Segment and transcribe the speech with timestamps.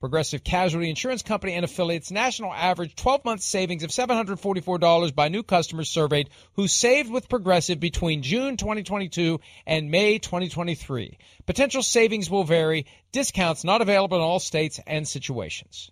[0.00, 5.42] Progressive Casualty Insurance Company and affiliates national average 12 month savings of $744 by new
[5.42, 11.18] customers surveyed who saved with Progressive between June 2022 and May 2023.
[11.46, 12.86] Potential savings will vary.
[13.10, 15.90] Discounts not available in all states and situations.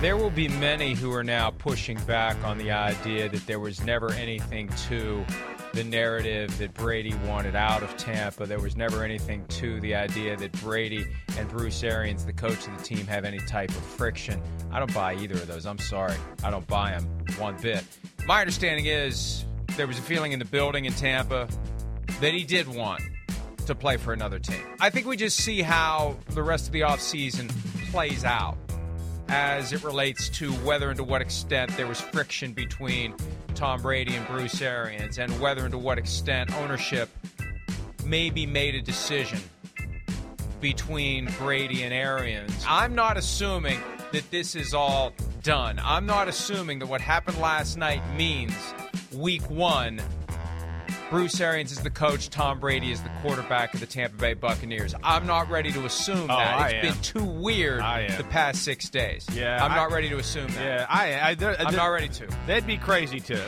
[0.00, 3.82] There will be many who are now pushing back on the idea that there was
[3.82, 5.26] never anything to
[5.72, 8.46] the narrative that Brady wanted out of Tampa.
[8.46, 12.76] There was never anything to the idea that Brady and Bruce Arians, the coach of
[12.76, 14.42] the team, have any type of friction.
[14.72, 15.66] I don't buy either of those.
[15.66, 16.16] I'm sorry.
[16.42, 17.04] I don't buy them
[17.38, 17.84] one bit.
[18.26, 19.44] My understanding is
[19.76, 21.48] there was a feeling in the building in Tampa
[22.20, 23.02] that he did want
[23.66, 24.62] to play for another team.
[24.80, 27.50] I think we just see how the rest of the offseason
[27.90, 28.56] plays out
[29.28, 33.14] as it relates to whether and to what extent there was friction between
[33.54, 37.08] Tom Brady and Bruce Arians, and whether and to what extent ownership
[38.04, 39.40] maybe made a decision
[40.60, 42.64] between Brady and Arians.
[42.66, 43.78] I'm not assuming
[44.12, 45.12] that this is all
[45.42, 45.78] done.
[45.82, 48.54] I'm not assuming that what happened last night means
[49.12, 50.00] week one
[51.10, 54.94] Bruce Arians is the coach, Tom Brady is the quarterback of the Tampa Bay Buccaneers.
[55.02, 56.58] I'm not ready to assume Oh, that.
[56.58, 56.92] I It's am.
[56.92, 59.26] been too weird the past six days.
[59.32, 60.64] Yeah, I'm I- not ready to assume that.
[60.64, 62.26] Yeah, I, I, there- I'm there- not ready to.
[62.46, 63.40] That'd be crazy too.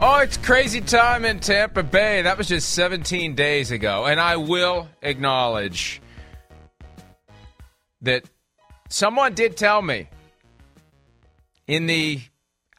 [0.00, 2.22] Oh, it's crazy time in Tampa Bay.
[2.22, 4.06] That was just 17 days ago.
[4.06, 6.00] And I will acknowledge
[8.02, 8.22] that
[8.88, 10.08] someone did tell me
[11.68, 12.20] in the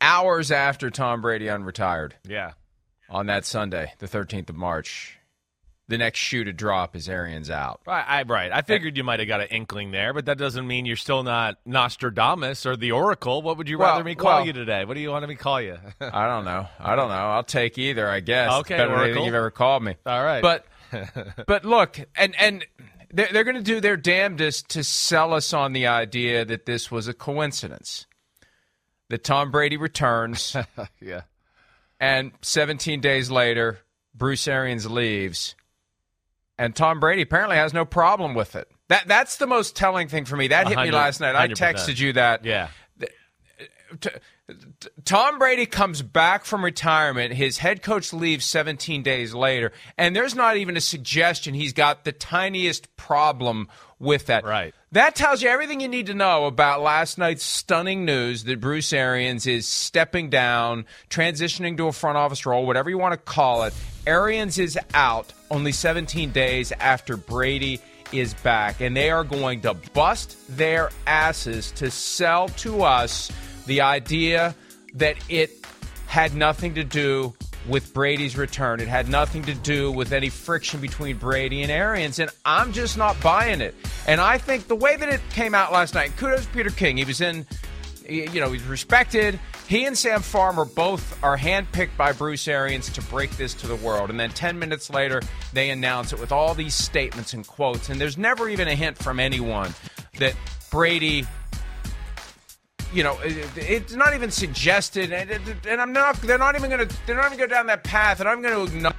[0.01, 2.51] hours after Tom Brady unretired Yeah.
[3.09, 5.16] on that Sunday, the 13th of March,
[5.88, 7.81] the next shoe to drop is Arians out.
[7.88, 8.51] Right, I, right.
[8.51, 11.23] I figured you might have got an inkling there, but that doesn't mean you're still
[11.23, 13.41] not Nostradamus or the Oracle.
[13.41, 14.85] What would you Well, rather me call well- you today?
[14.85, 15.77] What do you want me to call you?
[16.01, 16.67] I don't know.
[16.79, 17.16] I don't know.
[17.16, 18.51] I'll take either, I guess.
[18.59, 19.25] Okay, Better than anything Oracle.
[19.25, 19.95] you've ever called me.
[20.06, 20.41] All right.
[20.44, 20.66] But
[21.47, 22.66] but look, and and
[23.11, 26.91] they're, they're going to do their damnedest to sell us on the idea that this
[26.91, 28.06] was a coincidence.
[29.09, 30.55] That Tom Brady returns,
[31.01, 31.21] yeah.
[31.99, 33.79] and 17 days later,
[34.13, 35.55] Bruce Arians leaves,
[36.57, 38.69] and Tom Brady apparently has no problem with it.
[38.89, 40.49] That that's the most telling thing for me.
[40.49, 41.35] That hit me last night.
[41.35, 41.53] I 100%.
[41.53, 42.43] texted you that.
[42.43, 42.69] Yeah.
[45.05, 47.33] Tom Brady comes back from retirement.
[47.33, 52.03] His head coach leaves 17 days later, and there's not even a suggestion he's got
[52.03, 53.67] the tiniest problem
[53.99, 54.43] with that.
[54.43, 54.73] Right.
[54.91, 58.91] That tells you everything you need to know about last night's stunning news that Bruce
[58.91, 63.66] Arians is stepping down, transitioning to a front office role, whatever you want to call
[63.66, 63.73] it.
[64.07, 67.79] Arians is out only 17 days after Brady
[68.11, 73.31] is back, and they are going to bust their asses to sell to us
[73.67, 74.56] the idea
[74.95, 75.51] that it
[76.07, 77.36] had nothing to do
[77.69, 78.80] with Brady's return.
[78.80, 82.98] It had nothing to do with any friction between Brady and Arians, and I'm just
[82.98, 83.75] not buying it.
[84.07, 86.98] And I think the way that it came out last night, kudos Peter King.
[86.98, 87.45] He was in,
[88.07, 89.39] you know, he's respected.
[89.68, 93.75] He and Sam Farmer both are handpicked by Bruce Arians to break this to the
[93.75, 94.10] world.
[94.10, 95.22] And then 10 minutes later,
[95.54, 97.89] they announce it with all these statements and quotes.
[97.89, 99.74] And there's never even a hint from anyone
[100.18, 100.33] that
[100.72, 101.25] Brady
[102.94, 105.31] you know, it, it's not even suggested, and,
[105.68, 106.21] and I'm not.
[106.21, 106.97] They're not even going to.
[107.06, 108.95] They're not even going go down that path, and I'm going to acknowledge.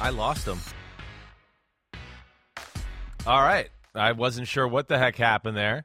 [0.00, 0.58] I lost him.
[3.26, 3.68] All right.
[3.94, 5.84] I wasn't sure what the heck happened there.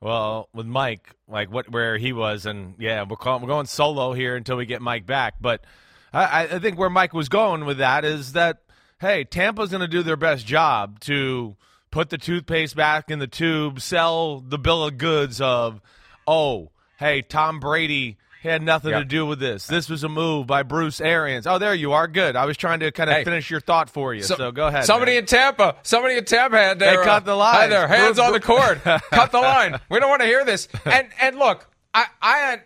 [0.00, 4.36] Well, with Mike, like what where he was, and yeah, we're, we're going solo here
[4.36, 5.34] until we get Mike back.
[5.40, 5.64] But
[6.12, 8.58] I, I think where Mike was going with that is that
[9.00, 11.56] hey, Tampa's going to do their best job to
[11.96, 15.80] put the toothpaste back in the tube, sell the bill of goods of,
[16.26, 19.00] oh, hey, Tom Brady had nothing yep.
[19.00, 19.66] to do with this.
[19.66, 21.46] This was a move by Bruce Arians.
[21.46, 22.06] Oh, there you are.
[22.06, 22.36] Good.
[22.36, 24.22] I was trying to kind of hey, finish your thought for you.
[24.22, 24.84] So, so go ahead.
[24.84, 25.20] Somebody man.
[25.20, 25.76] in Tampa.
[25.84, 27.60] Somebody in Tampa had their they cut the uh, line.
[27.62, 28.82] Had their hands on the cord.
[28.84, 29.80] cut the line.
[29.88, 30.68] We don't want to hear this.
[30.84, 32.60] And and look, I I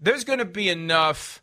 [0.00, 1.42] there's going to be enough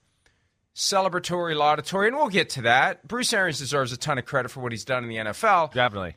[0.73, 3.05] celebratory, laudatory, and we'll get to that.
[3.05, 5.73] Bruce Arians deserves a ton of credit for what he's done in the NFL.
[5.73, 6.15] Definitely.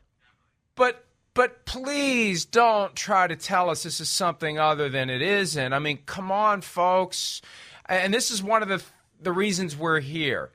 [0.76, 1.06] But
[1.37, 5.75] but please don't try to tell us this is something other than it isn't.
[5.75, 7.43] I mean, come on, folks.
[7.85, 8.83] And this is one of the
[9.21, 10.50] the reasons we're here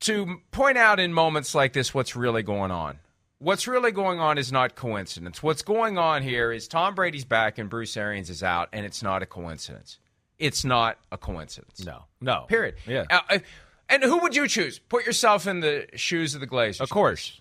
[0.00, 3.00] to point out in moments like this what's really going on.
[3.38, 5.42] What's really going on is not coincidence.
[5.42, 9.02] What's going on here is Tom Brady's back and Bruce Arians is out, and it's
[9.02, 9.98] not a coincidence.
[10.38, 11.84] It's not a coincidence.
[11.84, 12.44] No, no.
[12.48, 12.76] Period.
[12.86, 13.04] Yeah.
[13.10, 13.40] Uh,
[13.88, 14.78] and who would you choose?
[14.78, 16.80] Put yourself in the shoes of the Glazers.
[16.80, 17.38] Of course.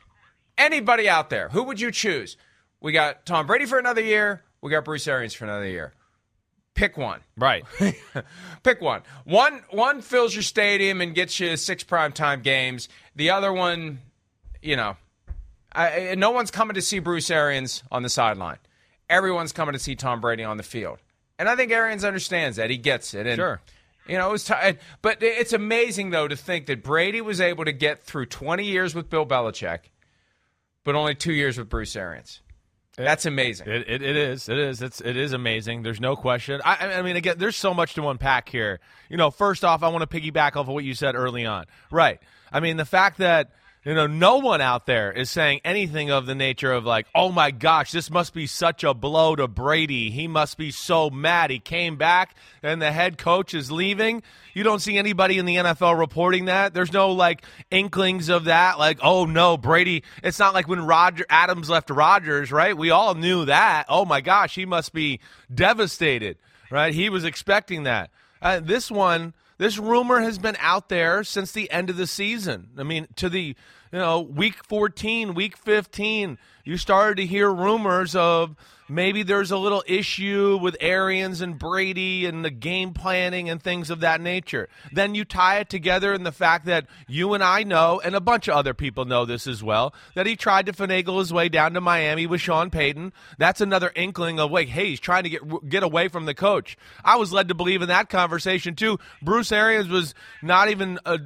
[0.58, 2.38] Anybody out there, who would you choose?
[2.80, 4.44] We got Tom Brady for another year.
[4.62, 5.94] We got Bruce Arians for another year.
[6.76, 7.22] Pick one.
[7.38, 7.64] Right.
[8.64, 9.02] Pick one.
[9.24, 12.90] One one fills your stadium and gets you six primetime games.
[13.16, 14.00] The other one,
[14.62, 14.98] you know,
[15.74, 18.58] I, no one's coming to see Bruce Arians on the sideline.
[19.10, 21.00] Everyone's coming to see Tom Brady on the field.
[21.40, 22.70] And I think Arians understands that.
[22.70, 23.26] He gets it.
[23.26, 23.62] And, sure.
[24.08, 24.54] You know, it was t-
[25.02, 28.94] but it's amazing though to think that Brady was able to get through 20 years
[28.94, 29.80] with Bill Belichick
[30.86, 32.42] but only two years with Bruce Arians.
[32.96, 33.68] That's amazing.
[33.68, 34.48] It, it, it is.
[34.48, 34.82] It is.
[34.82, 35.84] It's it is amazing.
[35.84, 36.62] There's no question.
[36.64, 38.80] I, I mean, again, there's so much to unpack here.
[39.10, 41.66] You know, first off, I want to piggyback off of what you said early on.
[41.92, 42.22] Right.
[42.54, 43.52] I mean, the fact that
[43.86, 47.32] you know, no one out there is saying anything of the nature of like, oh
[47.32, 50.10] my gosh, this must be such a blow to Brady.
[50.10, 51.52] He must be so mad.
[51.52, 54.24] He came back and the head coach is leaving.
[54.56, 56.74] You don't see anybody in the NFL reporting that.
[56.74, 58.80] There's no like inklings of that.
[58.80, 60.04] Like, oh no, Brady.
[60.24, 62.76] It's not like when Roger Adams left Rodgers, right?
[62.76, 63.86] We all knew that.
[63.88, 65.20] Oh my gosh, he must be
[65.54, 66.38] devastated,
[66.72, 66.92] right?
[66.92, 68.10] He was expecting that.
[68.42, 72.70] Uh, this one this rumor has been out there since the end of the season.
[72.78, 73.56] I mean, to the
[73.92, 78.56] you know week 14, week 15, you started to hear rumors of
[78.88, 83.90] maybe there's a little issue with Arians and Brady and the game planning and things
[83.90, 84.70] of that nature.
[84.92, 88.22] Then you tie it together in the fact that you and I know, and a
[88.22, 91.50] bunch of other people know this as well, that he tried to finagle his way
[91.50, 93.14] down to Miami with Sean Payton.
[93.38, 96.78] That's another inkling of like, hey, he's trying to get get away from the coach.
[97.04, 99.00] I was led to believe in that conversation too.
[99.22, 101.20] Bruce Arians was not even a,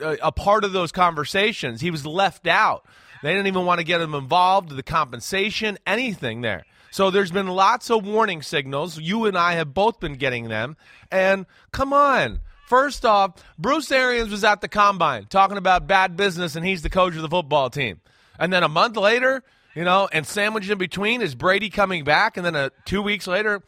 [0.00, 1.80] a, a part of those conversations.
[1.80, 2.86] He was left out.
[3.22, 6.64] They didn't even want to get him involved, the compensation, anything there.
[6.92, 8.98] So there's been lots of warning signals.
[8.98, 10.76] You and I have both been getting them.
[11.10, 12.42] And come on.
[12.66, 16.90] First off, Bruce Arians was at the combine talking about bad business, and he's the
[16.90, 18.02] coach of the football team.
[18.38, 19.42] And then a month later,
[19.74, 23.26] you know, and sandwiched in between is Brady coming back, and then a, two weeks
[23.26, 23.62] later,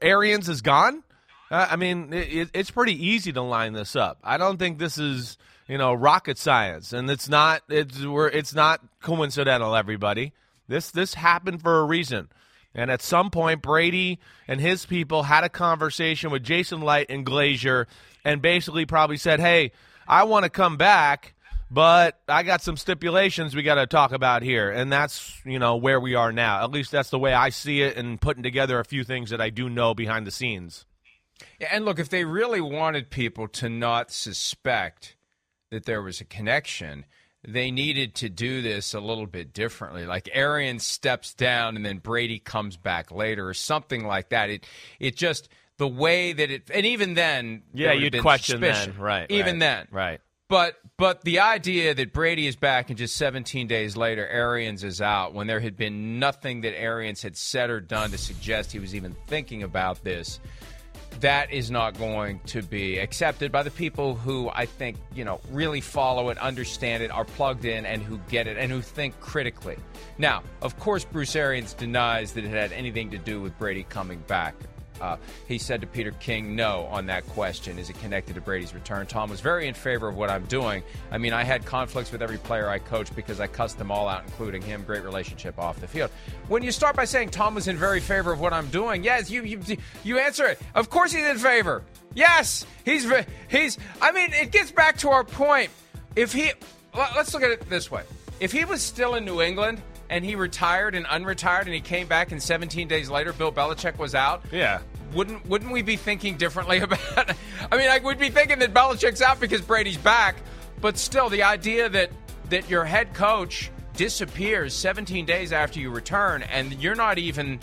[0.00, 1.02] Arians is gone.
[1.50, 4.18] Uh, I mean, it, it's pretty easy to line this up.
[4.22, 5.36] I don't think this is
[5.66, 9.74] you know rocket science, and it's not it's we're, it's not coincidental.
[9.74, 10.32] Everybody,
[10.68, 12.28] this this happened for a reason.
[12.74, 14.18] And at some point, Brady
[14.48, 17.86] and his people had a conversation with Jason Licht and Glazer
[18.24, 19.72] and basically probably said, hey,
[20.08, 21.34] I want to come back,
[21.70, 24.70] but I got some stipulations we got to talk about here.
[24.70, 26.64] And that's, you know, where we are now.
[26.64, 29.40] At least that's the way I see it and putting together a few things that
[29.40, 30.86] I do know behind the scenes.
[31.70, 35.16] And look, if they really wanted people to not suspect
[35.70, 37.04] that there was a connection–
[37.46, 40.06] they needed to do this a little bit differently.
[40.06, 44.50] Like Arian steps down and then Brady comes back later or something like that.
[44.50, 44.66] It
[45.00, 48.92] it just the way that it and even then yeah you'd question suspicion.
[48.92, 52.98] then right even right, then right but but the idea that Brady is back and
[52.98, 57.36] just 17 days later Arians is out when there had been nothing that Arians had
[57.36, 60.38] said or done to suggest he was even thinking about this
[61.20, 65.40] that is not going to be accepted by the people who I think, you know,
[65.50, 69.18] really follow it, understand it, are plugged in, and who get it, and who think
[69.20, 69.76] critically.
[70.18, 74.18] Now, of course, Bruce Arians denies that it had anything to do with Brady coming
[74.26, 74.54] back.
[75.02, 75.16] Uh,
[75.48, 77.76] he said to Peter King, no, on that question.
[77.78, 79.04] Is it connected to Brady's return?
[79.06, 80.82] Tom was very in favor of what I'm doing.
[81.10, 84.06] I mean, I had conflicts with every player I coached because I cussed them all
[84.08, 84.84] out, including him.
[84.84, 86.10] Great relationship off the field.
[86.46, 89.28] When you start by saying Tom was in very favor of what I'm doing, yes,
[89.28, 89.60] you you,
[90.04, 90.60] you answer it.
[90.74, 91.82] Of course he's in favor.
[92.14, 93.10] Yes, he's
[93.48, 93.78] he's.
[94.00, 95.70] I mean, it gets back to our point.
[96.14, 96.52] If he,
[96.94, 98.02] let's look at it this way.
[98.38, 102.06] If he was still in New England and he retired and unretired and he came
[102.06, 104.80] back and 17 days later Bill Belichick was out, Yeah.
[105.14, 107.34] Wouldn't wouldn't we be thinking differently about?
[107.70, 110.36] I mean, would be thinking that Belichick's out because Brady's back,
[110.80, 112.10] but still the idea that
[112.50, 117.60] that your head coach disappears 17 days after you return and you're not even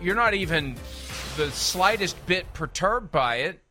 [0.00, 0.76] you're not even
[1.36, 3.62] the slightest bit perturbed by it,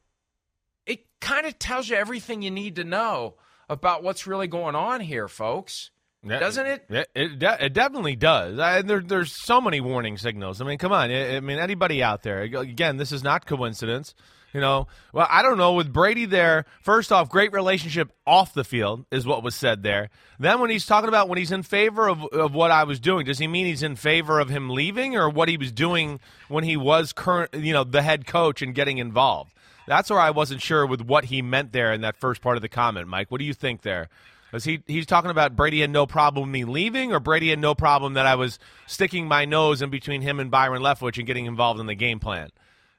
[0.85, 3.35] it kind of tells you everything you need to know
[3.67, 5.91] about what's really going on here, folks.
[6.27, 6.85] Doesn't it?
[6.89, 8.59] It, it, it definitely does.
[8.59, 10.59] I, there, there's so many warning signals.
[10.59, 11.09] I mean, come on.
[11.11, 12.41] I, I mean, anybody out there?
[12.41, 14.13] Again, this is not coincidence.
[14.53, 15.73] You know, well, I don't know.
[15.73, 20.09] With Brady there, first off, great relationship off the field is what was said there.
[20.39, 23.27] Then when he's talking about when he's in favor of, of what I was doing,
[23.27, 26.63] does he mean he's in favor of him leaving or what he was doing when
[26.63, 29.53] he was current, you know, the head coach and getting involved?
[29.87, 32.61] That's where I wasn't sure with what he meant there in that first part of
[32.61, 33.29] the comment, Mike.
[33.29, 34.09] What do you think there?
[34.51, 37.75] Was he he's talking about Brady had no problem me leaving, or Brady had no
[37.75, 41.45] problem that I was sticking my nose in between him and Byron Leftwich and getting
[41.45, 42.49] involved in the game plan?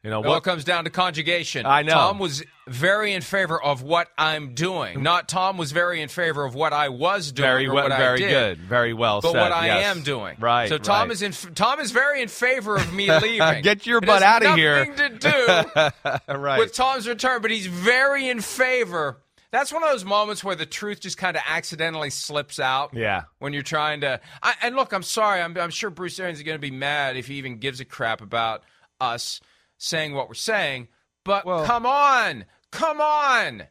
[0.02, 0.44] You know It all what?
[0.44, 1.66] comes down to conjugation.
[1.66, 1.92] I know.
[1.92, 5.02] Tom was very in favor of what I'm doing.
[5.02, 7.46] Not Tom was very in favor of what I was doing.
[7.46, 9.40] Very well, very did, good, very well But said.
[9.42, 9.84] what I yes.
[9.96, 10.70] am doing, right?
[10.70, 11.12] So Tom right.
[11.12, 11.54] is in.
[11.54, 13.62] Tom is very in favor of me leaving.
[13.62, 14.86] Get your butt has outta here.
[14.86, 15.90] Nothing to
[16.28, 16.58] do right.
[16.58, 19.18] with Tom's return, but he's very in favor.
[19.52, 22.94] That's one of those moments where the truth just kind of accidentally slips out.
[22.94, 23.22] Yeah.
[23.40, 25.40] When you're trying to, I, and look, I'm sorry.
[25.40, 27.84] I'm, I'm sure Bruce Arians is going to be mad if he even gives a
[27.84, 28.62] crap about
[29.00, 29.40] us
[29.78, 30.88] saying what we're saying.
[31.24, 33.64] But Well- come on, come on.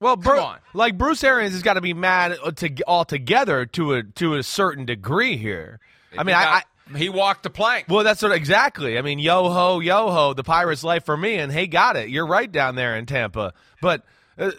[0.00, 0.58] Well, Come on.
[0.74, 4.84] like Bruce Arians has got to be mad to altogether to a to a certain
[4.86, 5.80] degree here.
[6.16, 6.62] I mean, He I, I
[6.96, 7.86] he walked the plank.
[7.88, 8.96] Well, that's what exactly.
[8.96, 12.10] I mean, yo ho, yo ho, the Pirates' life for me, and hey, got it.
[12.10, 13.54] You're right down there in Tampa.
[13.82, 14.04] But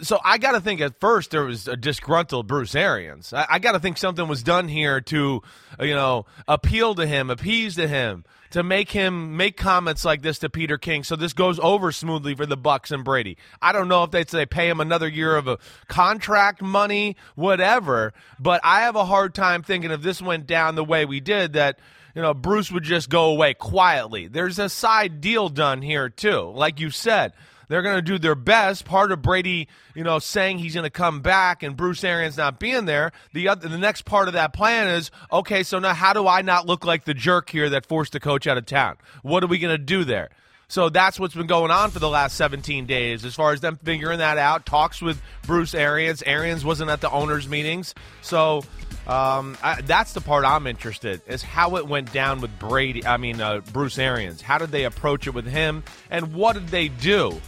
[0.01, 3.33] so I got to think at first there was a disgruntled Bruce Arians.
[3.33, 5.41] I, I got to think something was done here to,
[5.79, 10.21] uh, you know, appeal to him, appease to him, to make him make comments like
[10.21, 13.37] this to Peter King, so this goes over smoothly for the Bucks and Brady.
[13.61, 18.13] I don't know if they'd say pay him another year of a contract money, whatever.
[18.39, 21.53] But I have a hard time thinking if this went down the way we did
[21.53, 21.79] that
[22.15, 24.27] you know, Bruce would just go away quietly.
[24.27, 26.51] There's a side deal done here, too.
[26.53, 27.33] Like you said,
[27.69, 28.83] they're going to do their best.
[28.83, 32.59] Part of Brady, you know, saying he's going to come back and Bruce Arians not
[32.59, 33.11] being there.
[33.31, 35.63] The other, the next part of that plan is okay.
[35.63, 38.47] So now, how do I not look like the jerk here that forced the coach
[38.47, 38.97] out of town?
[39.21, 40.29] What are we going to do there?
[40.67, 43.79] So that's what's been going on for the last 17 days, as far as them
[43.83, 44.67] figuring that out.
[44.67, 46.21] Talks with Bruce Arians.
[46.21, 48.63] Arians wasn't at the owners' meetings, so
[49.07, 53.03] um, I, that's the part I'm interested is how it went down with Brady.
[53.03, 54.43] I mean uh, Bruce Arians.
[54.43, 57.41] How did they approach it with him, and what did they do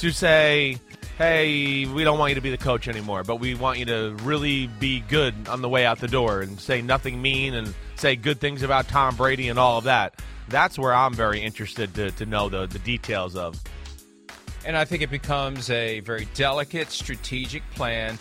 [0.00, 0.78] to say,
[1.18, 4.16] "Hey, we don't want you to be the coach anymore, but we want you to
[4.22, 8.16] really be good on the way out the door and say nothing mean and say
[8.16, 12.10] good things about Tom Brady and all of that." That's where I'm very interested to,
[12.10, 13.60] to know the, the details of.
[14.64, 18.18] And I think it becomes a very delicate strategic plan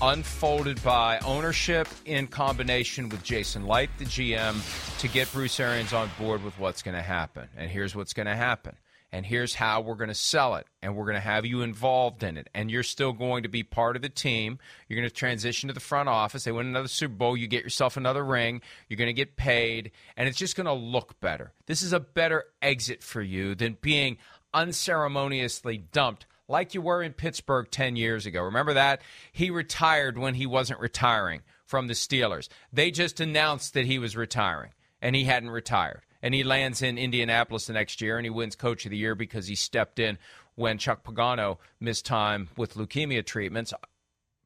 [0.00, 6.10] unfolded by ownership in combination with Jason Licht, the GM, to get Bruce Arians on
[6.18, 7.48] board with what's going to happen.
[7.56, 8.76] And here's what's going to happen.
[9.14, 10.66] And here's how we're going to sell it.
[10.82, 12.50] And we're going to have you involved in it.
[12.52, 14.58] And you're still going to be part of the team.
[14.88, 16.42] You're going to transition to the front office.
[16.42, 17.36] They win another Super Bowl.
[17.36, 18.60] You get yourself another ring.
[18.88, 19.92] You're going to get paid.
[20.16, 21.52] And it's just going to look better.
[21.66, 24.18] This is a better exit for you than being
[24.52, 28.42] unceremoniously dumped like you were in Pittsburgh 10 years ago.
[28.42, 29.00] Remember that?
[29.30, 32.48] He retired when he wasn't retiring from the Steelers.
[32.72, 36.02] They just announced that he was retiring, and he hadn't retired.
[36.24, 39.14] And he lands in Indianapolis the next year, and he wins Coach of the Year
[39.14, 40.16] because he stepped in
[40.54, 43.74] when Chuck Pagano missed time with leukemia treatments.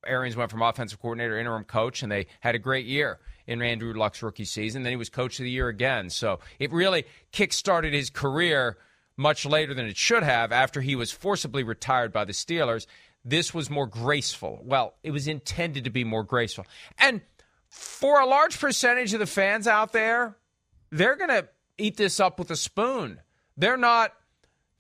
[0.04, 3.94] Arians went from offensive coordinator, interim coach, and they had a great year in Andrew
[3.94, 4.82] Luck's rookie season.
[4.82, 6.10] Then he was coach of the year again.
[6.10, 8.76] So it really kick-started his career
[9.16, 12.88] much later than it should have after he was forcibly retired by the Steelers.
[13.24, 14.60] This was more graceful.
[14.64, 16.66] Well, it was intended to be more graceful.
[16.98, 17.20] And
[17.68, 20.36] for a large percentage of the fans out there,
[20.90, 21.46] they're going to
[21.78, 23.20] eat this up with a spoon.
[23.56, 24.12] They're not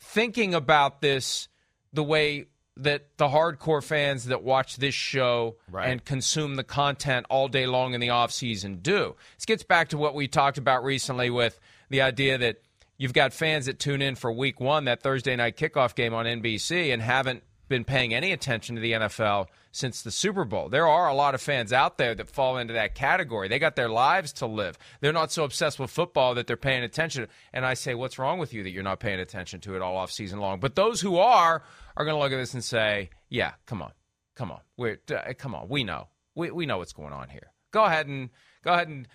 [0.00, 1.48] thinking about this
[1.92, 5.88] the way that the hardcore fans that watch this show Right.
[5.88, 9.16] and consume the content all day long in the offseason do.
[9.36, 11.58] This gets back to what we talked about recently with
[11.90, 12.62] the idea that
[12.96, 16.24] you've got fans that tune in for week one, that Thursday night kickoff game on
[16.26, 19.46] NBC, and haven't been paying any attention to the NFL
[19.78, 20.68] since the Super Bowl.
[20.68, 23.48] There are a lot of fans out there that fall into that category.
[23.48, 24.76] They got their lives to live.
[25.00, 27.28] They're not so obsessed with football that they're paying attention.
[27.52, 29.96] And I say, what's wrong with you that you're not paying attention to it all
[29.96, 30.58] off season long?
[30.58, 31.62] But those who are
[31.96, 33.92] are going to look at this and say, yeah, come on,
[34.34, 37.52] come on, we're uh, come on, we know, we we know what's going on here.
[37.70, 38.30] Go ahead and
[38.64, 39.06] go ahead and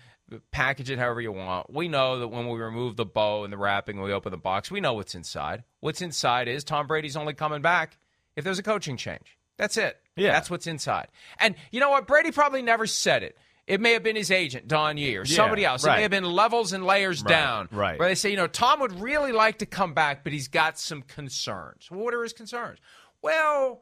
[0.50, 1.70] package it however you want.
[1.70, 4.38] We know that when we remove the bow and the wrapping and we open the
[4.38, 5.64] box, we know what's inside.
[5.80, 7.98] What's inside is Tom Brady's only coming back
[8.34, 9.36] if there's a coaching change.
[9.56, 9.96] That's it.
[10.16, 10.32] Yeah.
[10.32, 11.08] That's what's inside.
[11.38, 12.06] And you know what?
[12.06, 13.36] Brady probably never said it.
[13.66, 15.84] It may have been his agent, Don Yee, or somebody else.
[15.84, 17.68] It may have been levels and layers down.
[17.72, 17.98] right.
[17.98, 20.78] Where they say, you know, Tom would really like to come back, but he's got
[20.78, 21.90] some concerns.
[21.90, 22.78] What are his concerns?
[23.22, 23.80] Well,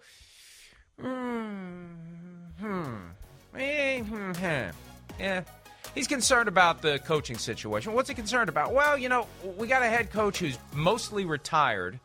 [1.01, 1.87] hmm,
[2.61, 2.95] hmm,
[3.59, 4.71] eh, hmm, hmm.
[5.19, 5.43] yeah.
[5.97, 7.93] He's concerned about the coaching situation.
[7.93, 8.73] What's he concerned about?
[8.73, 9.27] Well, you know,
[9.59, 11.99] we got a head coach who's mostly retired.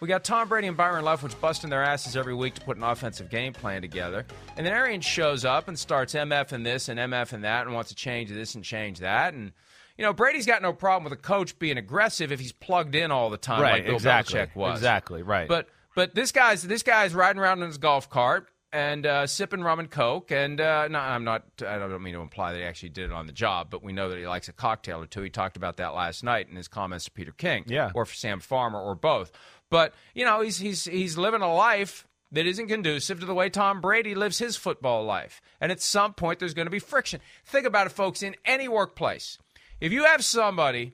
[0.00, 2.84] We got Tom Brady and Byron Leftwich busting their asses every week to put an
[2.84, 4.24] offensive game plan together.
[4.56, 7.74] And then Arians shows up and starts MF and this and MF and that and
[7.74, 9.34] wants to change this and change that.
[9.34, 9.52] And,
[9.96, 13.10] you know, Brady's got no problem with a coach being aggressive if he's plugged in
[13.10, 14.38] all the time right, like Bill exactly.
[14.38, 14.78] Belichick was.
[14.78, 15.48] Exactly, right.
[15.48, 19.62] But but this guy's this guy's riding around in his golf cart and uh, sipping
[19.62, 20.30] rum and coke.
[20.30, 21.42] And uh, no, I'm not.
[21.66, 23.92] I don't mean to imply that he actually did it on the job, but we
[23.92, 25.22] know that he likes a cocktail or two.
[25.22, 27.90] He talked about that last night in his comments to Peter King, Yeah.
[27.96, 29.32] or for Sam Farmer, or both.
[29.70, 33.48] But you know, he's he's he's living a life that isn't conducive to the way
[33.50, 35.40] Tom Brady lives his football life.
[35.60, 37.20] And at some point, there's going to be friction.
[37.46, 38.22] Think about it, folks.
[38.22, 39.38] In any workplace,
[39.80, 40.92] if you have somebody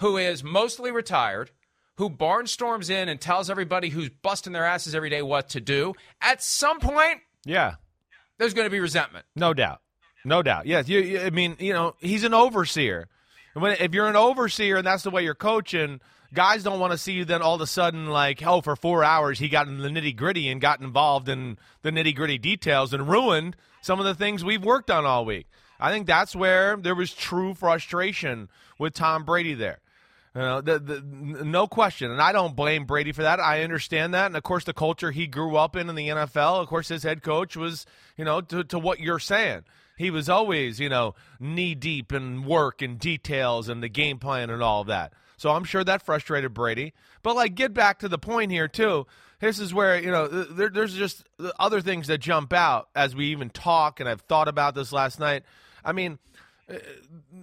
[0.00, 1.50] who is mostly retired,
[1.96, 5.94] who barnstorms in and tells everybody who's busting their asses every day what to do,
[6.20, 7.74] at some point, yeah,
[8.38, 9.24] there's going to be resentment.
[9.36, 9.80] no doubt,
[10.24, 10.66] no doubt.
[10.66, 13.08] Yes, you, you- I mean, you know, he's an overseer.
[13.54, 16.00] And When, if you're an overseer and that's the way you're coaching,
[16.32, 19.04] guys don't want to see you then all of a sudden like, oh, for four
[19.04, 22.92] hours he got in the nitty gritty and got involved in the nitty gritty details
[22.92, 25.46] and ruined some of the things we've worked on all week.
[25.78, 29.80] I think that's where there was true frustration with Tom Brady there.
[30.34, 32.10] You know, the, the, no question.
[32.10, 33.38] And I don't blame Brady for that.
[33.38, 34.26] I understand that.
[34.26, 37.04] And of course, the culture he grew up in in the NFL, of course, his
[37.04, 39.62] head coach was, you know, to, to what you're saying.
[39.96, 44.50] He was always, you know, knee deep in work and details and the game plan
[44.50, 45.12] and all of that.
[45.36, 46.92] So I'm sure that frustrated Brady.
[47.22, 49.06] But, like, get back to the point here, too.
[49.40, 51.24] This is where, you know, there, there's just
[51.58, 54.00] other things that jump out as we even talk.
[54.00, 55.42] And I've thought about this last night.
[55.84, 56.18] I mean,
[56.70, 56.76] uh,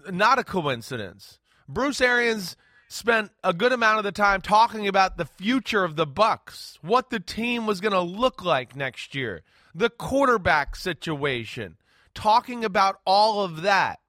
[0.10, 1.40] not a coincidence.
[1.68, 2.56] Bruce Arians
[2.88, 7.10] spent a good amount of the time talking about the future of the Bucks, what
[7.10, 11.78] the team was going to look like next year, the quarterback situation,
[12.14, 14.00] talking about all of that,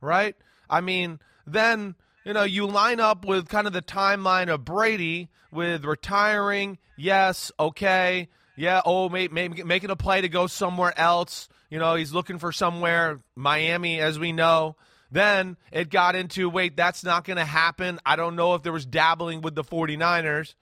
[0.00, 0.36] right?
[0.70, 1.96] I mean, then,
[2.28, 7.50] you know, you line up with kind of the timeline of Brady with retiring, yes,
[7.58, 8.28] okay.
[8.54, 11.48] Yeah, oh, may, may, making a play to go somewhere else.
[11.70, 14.76] You know, he's looking for somewhere, Miami, as we know.
[15.10, 17.98] Then it got into, wait, that's not going to happen.
[18.04, 20.54] I don't know if there was dabbling with the 49ers.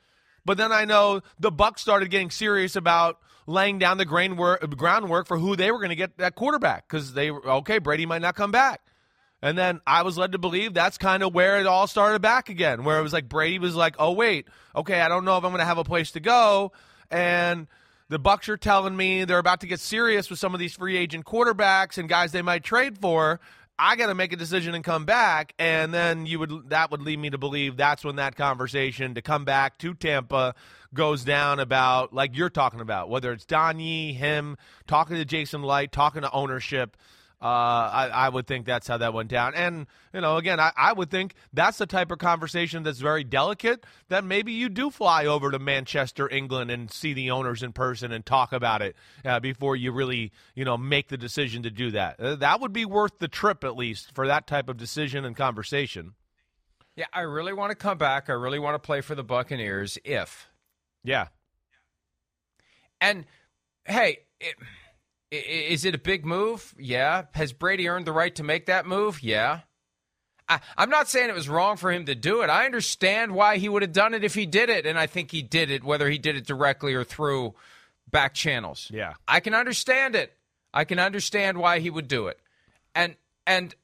[0.44, 4.60] But then I know the Bucks started getting serious about laying down the grain work,
[4.76, 8.22] groundwork for who they were going to get that quarterback because they okay, Brady might
[8.22, 8.82] not come back.
[9.42, 12.48] And then I was led to believe that's kind of where it all started back
[12.48, 15.44] again, where it was like Brady was like, oh, wait, okay, I don't know if
[15.44, 16.72] I'm going to have a place to go.
[17.10, 17.66] And
[18.08, 20.96] the Bucks are telling me they're about to get serious with some of these free
[20.96, 23.40] agent quarterbacks and guys they might trade for.
[23.78, 27.02] I got to make a decision and come back, and then you would that would
[27.02, 30.54] lead me to believe that's when that conversation to come back to Tampa
[30.94, 35.92] goes down about like you're talking about whether it's Don him talking to Jason Licht,
[35.92, 36.96] talking to ownership.
[37.40, 39.54] Uh, I, I would think that's how that went down.
[39.54, 43.24] And, you know, again, I, I would think that's the type of conversation that's very
[43.24, 47.72] delicate that maybe you do fly over to Manchester, England and see the owners in
[47.72, 51.70] person and talk about it uh, before you really, you know, make the decision to
[51.70, 52.18] do that.
[52.18, 55.36] Uh, that would be worth the trip, at least, for that type of decision and
[55.36, 56.14] conversation.
[56.96, 58.30] Yeah, I really want to come back.
[58.30, 60.48] I really want to play for the Buccaneers if.
[61.04, 61.26] Yeah.
[62.98, 63.26] And
[63.84, 64.54] hey, it,
[65.30, 66.74] is it a big move?
[66.78, 67.24] Yeah.
[67.32, 69.22] Has Brady earned the right to make that move?
[69.22, 69.60] Yeah.
[70.48, 72.50] I, I'm not saying it was wrong for him to do it.
[72.50, 75.32] I understand why he would have done it if he did it, and I think
[75.32, 77.54] he did it, whether he did it directly or through
[78.10, 78.88] back channels.
[78.92, 79.14] Yeah.
[79.26, 80.32] I can understand it.
[80.72, 82.38] I can understand why he would do it.
[82.94, 83.74] And and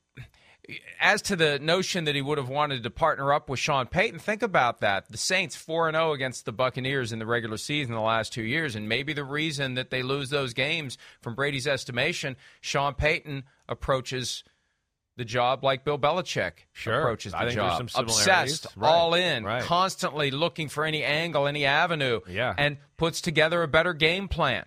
[1.01, 4.19] as to the notion that he would have wanted to partner up with Sean Payton,
[4.21, 5.09] think about that.
[5.11, 8.43] The Saints 4 and 0 against the Buccaneers in the regular season the last 2
[8.43, 13.45] years and maybe the reason that they lose those games from Brady's estimation, Sean Payton
[13.69, 14.45] approaches
[15.17, 17.01] the job like Bill Belichick Sure.
[17.01, 17.91] approaches the I think there's job.
[17.91, 18.05] some.
[18.05, 18.89] Obsessed, Right.
[18.89, 19.63] all in, Right.
[19.63, 22.55] constantly looking for any angle, any avenue, Yeah.
[22.57, 24.65] and puts together a better game plan.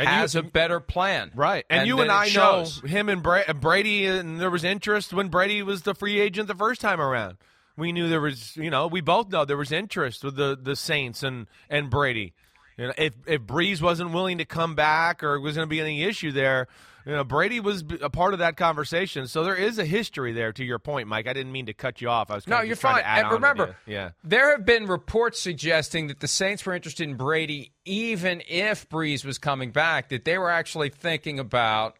[0.00, 1.30] And you- has a better plan.
[1.34, 1.64] Right.
[1.70, 5.28] And, you and I know him and Bra- uh, Brady, and there was interest when
[5.28, 7.36] Brady was the free agent the first time around.
[7.76, 10.76] We knew there was, you know, we both know there was interest with the, the
[10.76, 12.34] Saints and, and Brady.
[12.76, 15.80] You know, if if Brees wasn't willing to come back or was going to be
[15.80, 16.66] any issue there,
[17.06, 19.26] you know, Brady was a part of that conversation.
[19.26, 20.52] So there is a history there.
[20.52, 22.30] To your point, Mike, I didn't mean to cut you off.
[22.30, 23.02] I was no, you're fine.
[23.04, 27.72] And remember, yeah, there have been reports suggesting that the Saints were interested in Brady,
[27.84, 30.08] even if Brees was coming back.
[30.10, 31.96] That they were actually thinking about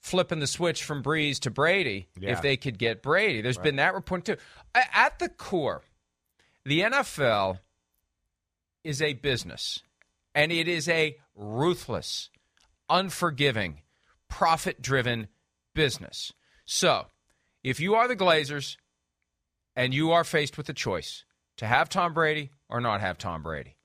[0.00, 2.30] flipping the switch from Brees to Brady Yeah.
[2.32, 3.42] if they could get Brady.
[3.42, 4.36] There's been that report too.
[4.74, 5.82] At the core,
[6.64, 7.58] the NFL
[8.82, 9.82] is a business,
[10.34, 12.30] and it is a ruthless,
[12.88, 13.82] unforgiving,
[14.30, 15.28] profit driven
[15.74, 16.32] business.
[16.64, 17.06] So,
[17.62, 18.76] if you are the Glazers
[19.76, 21.24] and you are faced with a choice
[21.58, 23.76] to have Tom Brady or not have Tom Brady,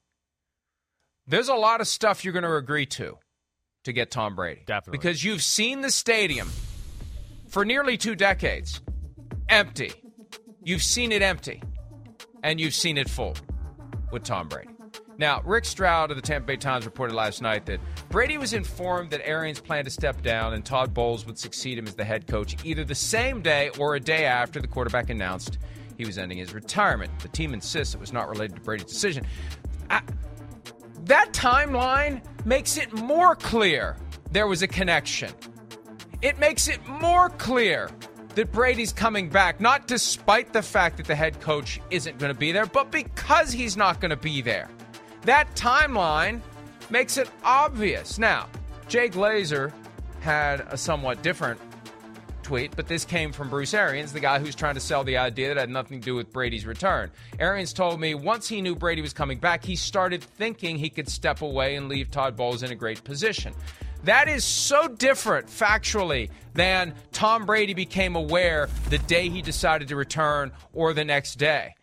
[1.27, 3.17] there's a lot of stuff you're going to agree to
[3.84, 4.63] to get Tom Brady.
[4.65, 4.97] Definitely.
[4.97, 6.49] Because you've seen the stadium
[7.49, 8.81] for nearly two decades
[9.49, 9.91] empty.
[10.63, 11.62] You've seen it empty,
[12.43, 13.36] and you've seen it full
[14.12, 14.74] with Tom Brady.
[15.17, 19.12] Now, Rick Stroud of the Tampa Bay Times reported last night that Brady was informed
[19.12, 22.28] that Arians planned to step down and Todd Bowles would succeed him as the head
[22.28, 25.58] coach either the same day or a day after the quarterback announced
[25.97, 27.17] he was ending his retirement.
[27.19, 29.25] The team insists it was not related to Brady's decision.
[29.89, 30.01] I,
[31.06, 33.95] that timeline makes it more clear
[34.32, 35.32] there was a connection.
[36.21, 37.89] It makes it more clear
[38.36, 42.38] that Brady's coming back, not despite the fact that the head coach isn't going to
[42.38, 44.69] be there, but because he's not going to be there.
[45.25, 46.41] That timeline
[46.91, 48.19] makes it obvious.
[48.19, 48.47] Now,
[48.88, 49.73] Jay Glazer
[50.21, 51.59] had a somewhat different
[52.43, 55.47] tweet, but this came from Bruce Arians, the guy who's trying to sell the idea
[55.47, 57.09] that had nothing to do with Brady's return.
[57.39, 61.09] Arians told me once he knew Brady was coming back, he started thinking he could
[61.09, 63.51] step away and leave Todd Bowles in a great position.
[64.03, 69.95] That is so different factually than Tom Brady became aware the day he decided to
[69.95, 71.73] return or the next day.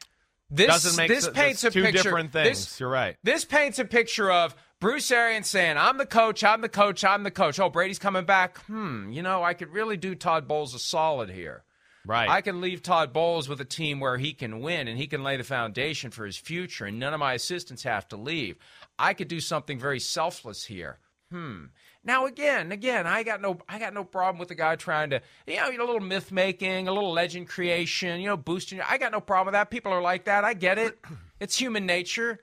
[0.55, 1.37] This, Doesn't make this sense.
[1.37, 2.03] paints a two picture.
[2.03, 2.81] different this- things.
[2.81, 3.17] You're right.
[3.25, 7.23] This paints a picture of Bruce Arians saying, I'm the coach, I'm the coach, I'm
[7.23, 7.59] the coach.
[7.59, 8.59] Oh, Brady's coming back.
[8.67, 11.65] Hmm, you know, I could really do Todd Bowles a solid here.
[12.05, 12.29] right.
[12.29, 15.23] I can leave Todd Bowles with a team where he can win and he can
[15.23, 18.57] lay the foundation for his future, and none of my assistants have to leave.
[18.99, 20.99] I could do something very selfless here.
[21.31, 21.67] Hmm.
[22.05, 25.21] Now again, again, I got no, I got no problem with the guy trying to,
[25.47, 28.81] you know, a little myth making, a little legend creation, you know, boosting.
[28.81, 29.71] I got no problem with that.
[29.71, 30.45] People are like that.
[30.45, 30.99] I get it.
[31.41, 32.38] It's human nature,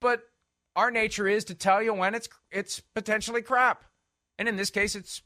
[0.00, 0.22] but
[0.74, 3.84] our nature is to tell you when it's it's potentially crap,
[4.36, 5.22] and in this case, it's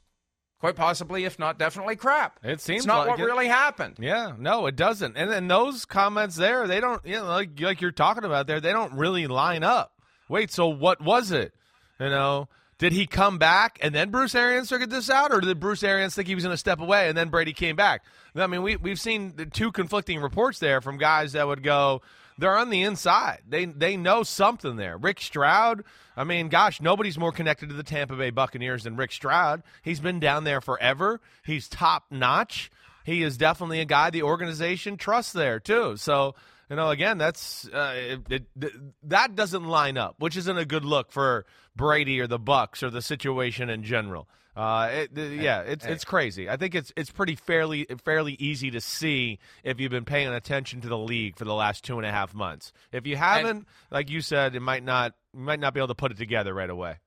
[0.59, 2.39] quite possibly, if not definitely, crap.
[2.43, 3.25] It seems it's not like what it.
[3.25, 3.95] really happened.
[3.99, 5.17] Yeah, no, it doesn't.
[5.17, 8.59] And then those comments there, they don't, you know, like like you're talking about there,
[8.59, 9.93] they don't really line up.
[10.29, 11.53] Wait, so what was it?
[11.99, 15.59] You know, did he come back and then Bruce Arians figured this out, or did
[15.59, 18.03] Bruce Arians think he was going to step away and then Brady came back?
[18.35, 22.01] I mean, we we've seen the two conflicting reports there from guys that would go.
[22.37, 23.41] They're on the inside.
[23.47, 24.97] They they know something there.
[24.97, 25.83] Rick Stroud.
[26.15, 29.61] I mean, gosh, nobody's more connected to the Tampa Bay Buccaneers than Rick Stroud.
[29.83, 31.19] He's been down there forever.
[31.45, 32.71] He's top notch.
[33.03, 35.97] He is definitely a guy the organization trusts there too.
[35.97, 36.35] So
[36.69, 37.93] you know, again, that's uh,
[38.29, 38.71] it, it,
[39.03, 42.89] that doesn't line up, which isn't a good look for Brady or the Bucks or
[42.89, 44.27] the situation in general.
[44.55, 46.49] Uh, it, yeah, it's it's crazy.
[46.49, 50.81] I think it's it's pretty fairly fairly easy to see if you've been paying attention
[50.81, 52.73] to the league for the last two and a half months.
[52.91, 55.95] If you haven't, like you said, it might not you might not be able to
[55.95, 56.97] put it together right away.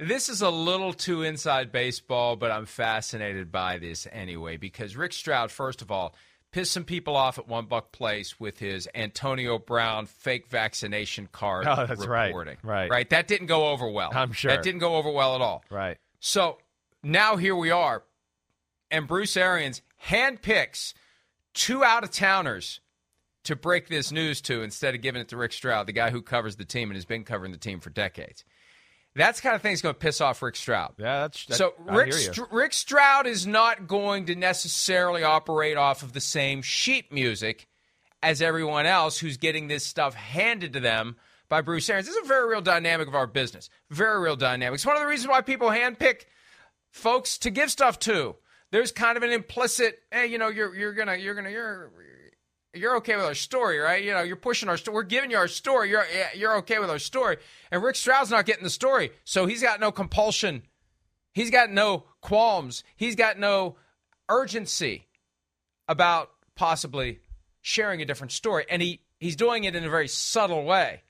[0.00, 5.12] This is a little too inside baseball, but I'm fascinated by this anyway because Rick
[5.12, 6.14] Stroud, first of all,
[6.50, 11.66] pissed some people off at One Buck Place with his Antonio Brown fake vaccination card
[11.66, 12.26] Oh, that's right.
[12.28, 12.56] reporting.
[12.62, 12.90] Right.
[12.90, 13.10] Right.
[13.10, 14.10] That didn't go over well.
[14.14, 14.50] I'm sure.
[14.50, 15.62] That didn't go over well at all.
[15.70, 15.98] Right.
[16.20, 16.58] So
[17.02, 18.02] now here we are,
[18.90, 20.94] and Bruce Arians handpicks
[21.54, 22.80] two out of towners
[23.44, 26.20] to break this news to instead of giving it to Rick Stroud, the guy who
[26.22, 28.44] covers the team and has been covering the team for decades.
[29.18, 30.94] That's the kind of thing that's going to piss off Rick Stroud.
[30.96, 32.46] Yeah, that's that, So Rick, you.
[32.52, 37.66] Rick Stroud is not going to necessarily operate off of the same sheet music
[38.22, 41.16] as everyone else who's getting this stuff handed to them
[41.48, 42.06] by Bruce Arians.
[42.06, 43.70] This is a very real dynamic of our business.
[43.90, 44.76] Very real dynamic.
[44.76, 46.26] It's one of the reasons why people handpick
[46.90, 48.36] folks to give stuff to.
[48.70, 51.90] There's kind of an implicit, hey, you know, you're you're gonna you're gonna you're
[52.74, 54.02] you're okay with our story, right?
[54.02, 54.94] You know, you're pushing our story.
[54.94, 55.90] We're giving you our story.
[55.90, 56.04] You're
[56.34, 57.38] you're okay with our story.
[57.70, 60.62] And Rick Stroud's not getting the story, so he's got no compulsion.
[61.32, 62.82] He's got no qualms.
[62.96, 63.76] He's got no
[64.28, 65.06] urgency
[65.86, 67.20] about possibly
[67.60, 68.64] sharing a different story.
[68.68, 71.02] And he, he's doing it in a very subtle way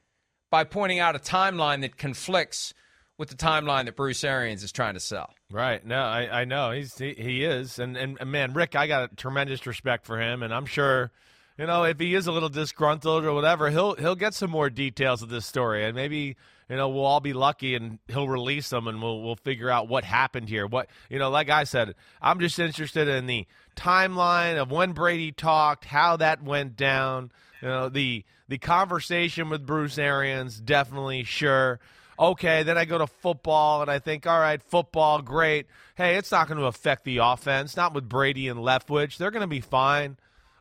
[0.51, 2.75] by pointing out a timeline that conflicts
[3.17, 5.35] with the timeline that Bruce Arians is trying to sell.
[5.51, 5.85] Right.
[5.85, 9.17] No, I, I know he's he, he is, and, and man, Rick, I got a
[9.17, 11.11] tremendous respect for him, and I'm sure,
[11.59, 14.71] you know, if he is a little disgruntled or whatever, he'll he'll get some more
[14.71, 16.37] details of this story, and maybe
[16.71, 19.89] you know we'll all be lucky, and he'll release them, and we'll we'll figure out
[19.89, 20.67] what happened here.
[20.69, 25.33] What you know, like I said, I'm just interested in the timeline of when Brady
[25.33, 27.33] talked, how that went down.
[27.61, 31.81] You know, the the conversation with Bruce Arians, definitely sure.
[32.21, 35.67] Okay, then I go to football and I think, all right, football, great.
[35.97, 37.77] Hey, it's not going to affect the offense.
[37.77, 39.19] Not with Brady and Leftwich.
[39.19, 40.17] They're going to be fine.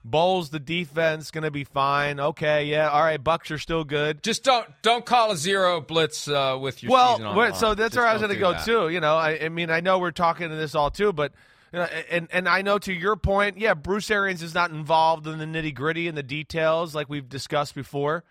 [0.10, 2.20] Bowles, the defense, going to be fine.
[2.20, 3.22] Okay, yeah, all right.
[3.22, 4.24] Bucks are still good.
[4.24, 7.76] Just don't don't call a zero blitz uh, with your well, season on the so
[7.76, 8.65] that's Just where I was going to go that.
[8.65, 8.89] too.
[8.89, 11.34] You know, I, I mean, I know we're talking to this all too, but
[11.74, 15.28] you know, and and I know to your point, yeah, Bruce Arians is not involved
[15.28, 18.24] in the nitty gritty and the details like we've discussed before,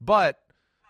[0.00, 0.38] but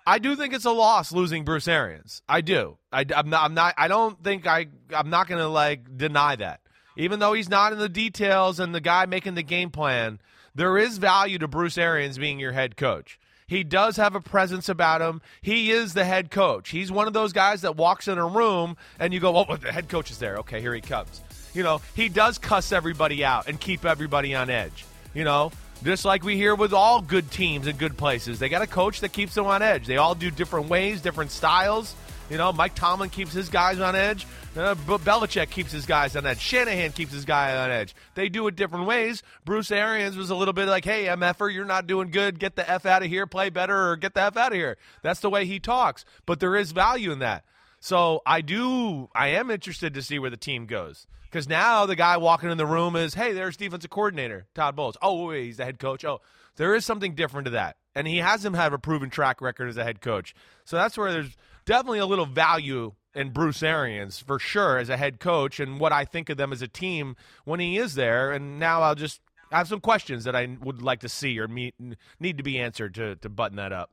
[0.06, 2.22] I do think it's a loss losing Bruce Arians.
[2.28, 2.76] I do.
[2.92, 3.44] I, am not.
[3.44, 3.74] I'm not.
[3.78, 4.66] I don't think I.
[4.94, 6.60] I'm not going to like deny that.
[6.96, 10.20] Even though he's not in the details and the guy making the game plan,
[10.54, 13.18] there is value to Bruce Arians being your head coach.
[13.46, 15.20] He does have a presence about him.
[15.42, 16.70] He is the head coach.
[16.70, 19.70] He's one of those guys that walks in a room and you go, "Oh, the
[19.70, 20.38] head coach is there.
[20.38, 21.20] Okay, here he comes."
[21.52, 24.84] You know, he does cuss everybody out and keep everybody on edge.
[25.12, 25.52] You know,
[25.84, 29.00] just like we hear with all good teams and good places, they got a coach
[29.00, 29.86] that keeps them on edge.
[29.86, 31.94] They all do different ways, different styles.
[32.30, 34.26] You know, Mike Tomlin keeps his guys on edge.
[34.56, 36.40] Uh, Belichick keeps his guys on edge.
[36.40, 37.94] Shanahan keeps his guy on edge.
[38.14, 39.22] They do it different ways.
[39.44, 42.38] Bruce Arians was a little bit like, "Hey, MFer, you're not doing good.
[42.38, 43.26] Get the f out of here.
[43.26, 46.04] Play better, or get the f out of here." That's the way he talks.
[46.24, 47.44] But there is value in that.
[47.78, 49.10] So I do.
[49.14, 52.56] I am interested to see where the team goes because now the guy walking in
[52.56, 54.96] the room is, "Hey, there's defensive coordinator Todd Bowles.
[55.02, 56.04] Oh, wait, he's the head coach.
[56.04, 56.22] Oh,
[56.56, 59.68] there is something different to that, and he has him have a proven track record
[59.68, 60.34] as a head coach.
[60.64, 64.96] So that's where there's definitely a little value in Bruce Arians for sure as a
[64.96, 68.32] head coach and what I think of them as a team when he is there.
[68.32, 69.20] And now I'll just
[69.52, 71.74] have some questions that I would like to see or meet,
[72.18, 73.90] need to be answered to to button that up.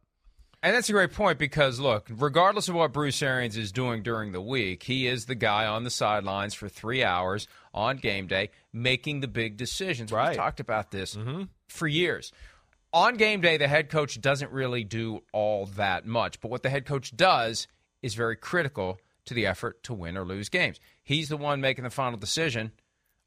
[0.63, 4.31] And that's a great point because, look, regardless of what Bruce Arians is doing during
[4.31, 8.51] the week, he is the guy on the sidelines for three hours on game day
[8.71, 10.11] making the big decisions.
[10.11, 10.29] Right.
[10.29, 11.43] We've talked about this mm-hmm.
[11.67, 12.31] for years.
[12.93, 16.69] On game day, the head coach doesn't really do all that much, but what the
[16.69, 17.67] head coach does
[18.01, 20.79] is very critical to the effort to win or lose games.
[21.03, 22.71] He's the one making the final decision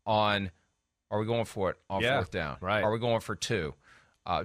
[0.04, 0.50] on
[1.10, 2.56] are we going for it on Yeah, fourth down?
[2.60, 2.82] right.
[2.82, 3.74] Are we going for two?
[4.26, 4.44] Uh,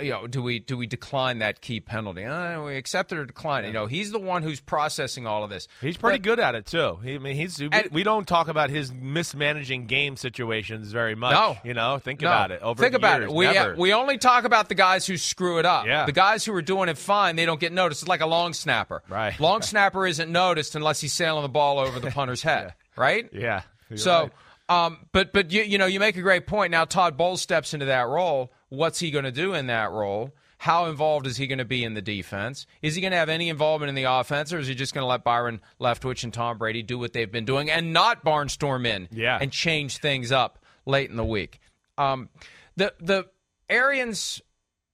[0.00, 2.24] you know, do we do we decline that key penalty?
[2.24, 3.68] Uh, we accept it or decline it.
[3.68, 5.68] You know, he's the one who's processing all of this.
[5.80, 6.98] He's pretty But- good at it too.
[7.04, 7.62] He, I mean, he's
[7.92, 11.34] we, don't talk about his mismanaging game situations very much.
[11.34, 11.56] No.
[11.62, 12.26] you know, think No.
[12.28, 12.60] about it.
[12.60, 13.36] Over Think about years, it.
[13.36, 15.86] We uh, we only talk about the guys who screw it up.
[15.86, 16.06] Yeah.
[16.06, 18.02] The guys who are doing it fine, they don't get noticed.
[18.02, 19.00] It's like a long snapper.
[19.08, 19.38] Right.
[19.38, 22.74] Long snapper isn't noticed unless he's sailing the ball over the punter's head.
[22.96, 23.28] Right.
[23.32, 23.62] yeah.
[23.94, 24.30] So,
[24.68, 24.86] right.
[24.86, 26.72] um, but but you you know you make a great point.
[26.72, 28.52] Now Todd Bowles steps into that role.
[28.70, 30.34] What's he going to do in that role?
[30.58, 32.66] How involved is he going to be in the defense?
[32.82, 35.02] Is he going to have any involvement in the offense, or is he just going
[35.02, 38.86] to let Byron Leftwich and Tom Brady do what they've been doing and not barnstorm
[38.86, 39.38] in Yeah.
[39.40, 41.60] and change things up late in the week?
[41.98, 42.28] Um,
[42.76, 43.26] the the
[43.68, 44.40] Arians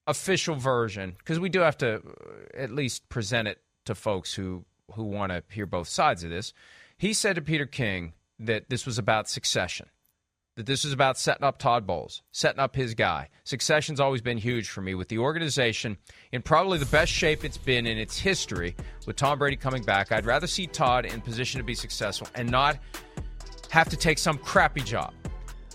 [0.07, 2.01] official version, because we do have to uh,
[2.57, 6.53] at least present it to folks who who want to hear both sides of this.
[6.97, 9.89] He said to Peter King that this was about succession,
[10.57, 13.29] that this is about setting up Todd Bowles, setting up his guy.
[13.45, 15.99] Succession's always been huge for me with the organization
[16.33, 18.75] in probably the best shape it's been in its history
[19.07, 20.11] with Tom Brady coming back.
[20.13, 22.79] I'd rather see Todd in position to be successful and not
[23.71, 25.13] have to take some crappy job.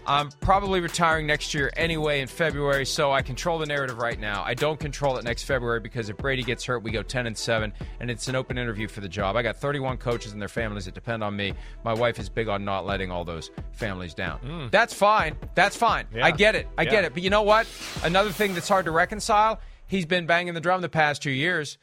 [0.05, 4.43] I'm probably retiring next year anyway in February, so I control the narrative right now.
[4.43, 7.37] I don't control it next February because if Brady gets hurt, we go 10 and
[7.37, 9.35] 7, and it's an open interview for the job.
[9.35, 11.53] I got 31 coaches and their families that depend on me.
[11.83, 14.39] My wife is big on not letting all those families down.
[14.39, 14.67] Hmm.
[14.71, 15.35] That's fine.
[15.55, 16.07] That's fine.
[16.13, 16.25] Yeah.
[16.25, 16.67] I get it.
[16.77, 17.13] I get it.
[17.13, 17.67] But you know what?
[18.03, 21.77] Another thing that's hard to reconcile, he's been banging the drum the past two years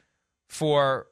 [0.49, 1.07] for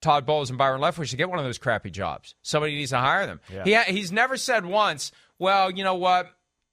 [0.00, 2.34] Todd Bowles and Byron Leftwich to get one of those crappy jobs.
[2.42, 3.40] Somebody needs to hire them.
[3.52, 3.64] Yeah.
[3.64, 6.30] He ha- he's never said once, well, you know what?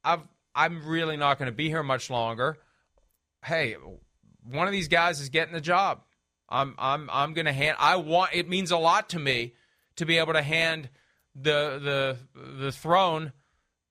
[0.07, 0.21] I've,
[0.55, 2.57] I'm really not going to be here much longer.
[3.43, 3.75] Hey,
[4.43, 6.01] one of these guys is getting the job.
[6.49, 7.77] I'm I'm I'm going to hand.
[7.79, 8.33] I want.
[8.33, 9.53] It means a lot to me
[9.97, 10.89] to be able to hand
[11.35, 13.33] the the the throne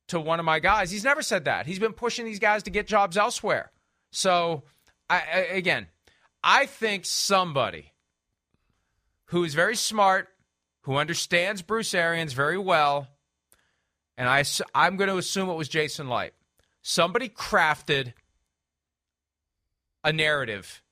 [0.08, 0.90] to one of my guys.
[0.90, 1.66] He's never said that.
[1.66, 3.72] He's been pushing these guys to get jobs elsewhere.
[4.10, 4.62] So,
[5.10, 5.88] I, I again,
[6.42, 7.92] I think somebody
[9.26, 10.28] who is very smart,
[10.82, 13.08] who understands Bruce Arians very well,
[14.16, 16.34] and I, I'm going to assume it was Jason Licht.
[16.82, 18.12] Somebody crafted
[20.04, 20.82] a narrative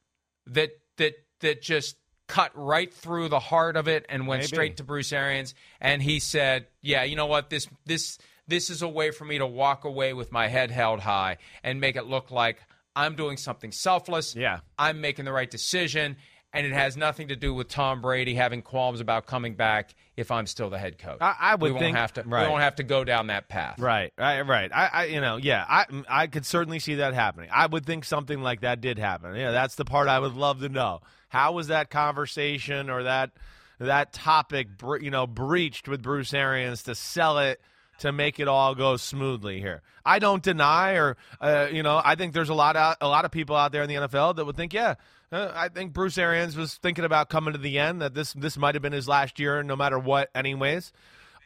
[0.46, 4.48] that that that just cut right through the heart of it and went Maybe.
[4.48, 7.50] straight to Bruce Arians, and he said, "Yeah, you know what?
[7.50, 11.00] This this this is a way for me to walk away with my head held
[11.00, 12.60] high and make it look like
[12.96, 14.36] I'm doing something selfless.
[14.36, 14.60] Yeah.
[14.78, 16.16] I'm making the right decision.
[16.54, 20.30] And it has nothing to do with Tom Brady having qualms about coming back if
[20.30, 21.18] I'm still the head coach.
[21.20, 22.22] I- I would we won't think- have to.
[22.22, 22.44] right.
[22.44, 23.78] We won't have to go down that path.
[23.80, 24.70] Right, right, right.
[24.72, 27.50] I, I, you know, yeah, I, I could certainly see that happening.
[27.52, 29.34] I would think something like that did happen.
[29.34, 31.00] Yeah, that's the part I would love to know.
[31.28, 33.32] How was that conversation or that
[33.80, 34.68] that topic,
[35.00, 37.60] you know, breached with Bruce Arians to sell it
[37.98, 39.82] to make it all go smoothly here?
[40.06, 43.24] I don't deny, or uh, you know, I think there's a lot of, a lot
[43.24, 44.94] of people out there in the NFL that would think, yeah.
[45.32, 48.56] Uh, I think Bruce Arians was thinking about coming to the end that this this
[48.56, 50.30] might have been his last year, no matter what.
[50.34, 50.92] Anyways,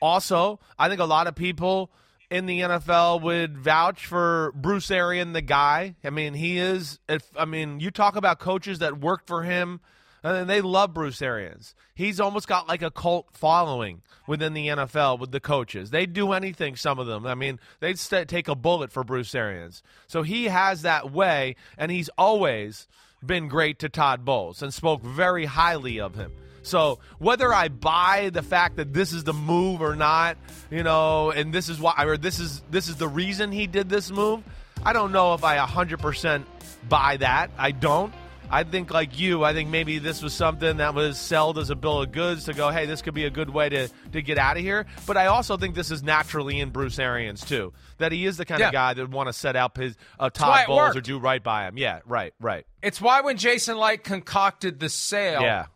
[0.01, 1.91] also, I think a lot of people
[2.31, 5.95] in the NFL would vouch for Bruce Arian, the guy.
[6.05, 6.99] I mean, he is.
[7.09, 9.81] If I mean, you talk about coaches that worked for him,
[10.23, 11.75] and they love Bruce Arians.
[11.95, 15.91] He's almost got like a cult following within the NFL with the coaches.
[15.91, 16.77] They do anything.
[16.77, 17.27] Some of them.
[17.27, 19.83] I mean, they'd st- take a bullet for Bruce Arians.
[20.07, 22.87] So he has that way, and he's always
[23.25, 26.33] been great to Todd Bowles and spoke very highly of him.
[26.63, 30.37] So whether I buy the fact that this is the move or not,
[30.71, 33.89] you know, and this is why or this is this is the reason he did
[33.89, 34.43] this move,
[34.85, 36.45] I don't know if I 100%
[36.89, 37.51] buy that.
[37.57, 38.13] I don't.
[38.51, 41.77] I think like you, I think maybe this was something that was sold as a
[41.77, 44.39] bill of goods to go, hey, this could be a good way to to get
[44.39, 44.87] out of here.
[45.07, 48.45] But I also think this is naturally in Bruce Arians too, that he is the
[48.45, 48.69] kind Yeah.
[48.69, 51.43] of guy that would want to set up his uh, it Bowles or do right
[51.43, 51.77] by him.
[51.79, 52.67] Yeah, right, right.
[52.83, 55.67] It's why when Jason Licht concocted the sale Yeah,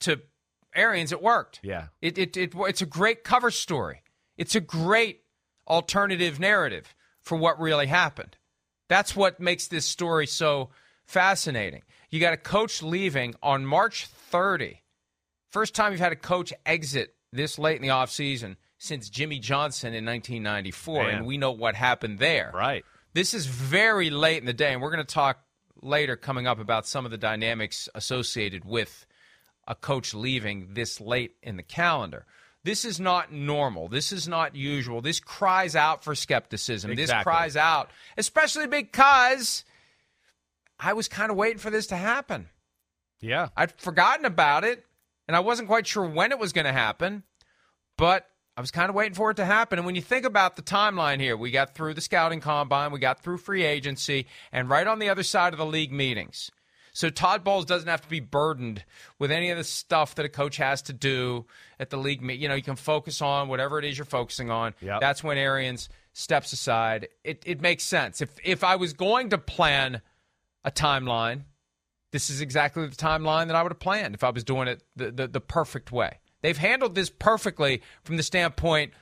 [0.00, 0.20] to
[0.74, 1.60] Arians, it worked.
[1.62, 1.88] yeah.
[2.02, 4.02] It, it, it, it's a great cover story.
[4.36, 5.20] It's a great
[5.66, 8.36] alternative narrative for what really happened.
[8.88, 10.70] That's what makes this story so
[11.06, 11.82] fascinating.
[12.10, 14.82] You got a coach leaving on March 30.
[15.50, 19.94] First time you've had a coach exit this late in the offseason since Jimmy Johnson
[19.94, 21.14] in 1994, Man.
[21.14, 22.50] and we know what happened there.
[22.54, 22.84] Right.
[23.14, 25.38] This is very late in the day, and we're going to talk
[25.82, 29.06] later coming up about some of the dynamics associated with
[29.66, 32.26] a coach leaving this late in the calendar.
[32.64, 33.88] This is not normal.
[33.88, 35.00] This is not usual.
[35.00, 36.94] This cries out for skepticism.
[36.94, 39.64] This cries out, especially because
[40.78, 42.48] I was kind of waiting for this to happen.
[43.20, 43.48] Yeah.
[43.56, 44.84] I'd forgotten about it,
[45.26, 47.22] and I wasn't quite sure when it was going to happen,
[47.96, 49.78] but I was kind of waiting for it to happen.
[49.78, 52.98] And when you think about the timeline here, we got through the scouting combine, we
[52.98, 56.50] got through free agency, and right on the other side of the league meetings.
[56.96, 58.82] So Todd Bowles doesn't have to be burdened
[59.18, 61.44] with any of the stuff that a coach has to do
[61.78, 62.40] at the league meet.
[62.40, 64.74] You know, you can focus on whatever it is you're focusing on.
[64.80, 65.02] Yep.
[65.02, 67.08] That's when Arians steps aside.
[67.22, 68.22] It it makes sense.
[68.22, 70.00] If if I was going to plan
[70.66, 71.44] a timeline,
[72.10, 74.82] this is exactly the timeline that I would have planned if I was doing it
[74.96, 76.18] the, the, the perfect way.
[76.42, 78.92] They've handled this perfectly from the standpoint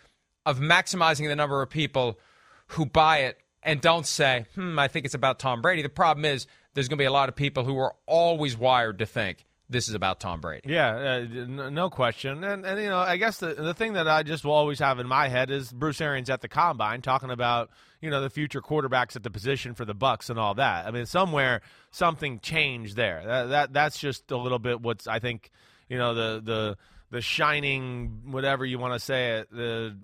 [0.46, 2.20] of maximizing the number of people
[2.68, 5.82] who buy it and don't say, hmm, I think it's about Tom Brady.
[5.82, 8.98] The problem is there's going to be a lot of people who are always wired
[8.98, 10.68] to think this is about Tom Brady.
[10.70, 12.44] Yeah, uh, no question.
[12.44, 14.98] And, and you know, I guess the the thing that I just will always have
[14.98, 18.60] in my head is Bruce Arians at the combine talking about you know the future
[18.60, 20.86] quarterbacks at the position for the Bucs and all that.
[20.86, 23.22] I mean, somewhere something changed there.
[23.24, 25.50] That, that that's just a little bit what's I think
[25.88, 26.76] you know the the
[27.10, 29.96] the shining whatever you want to say it the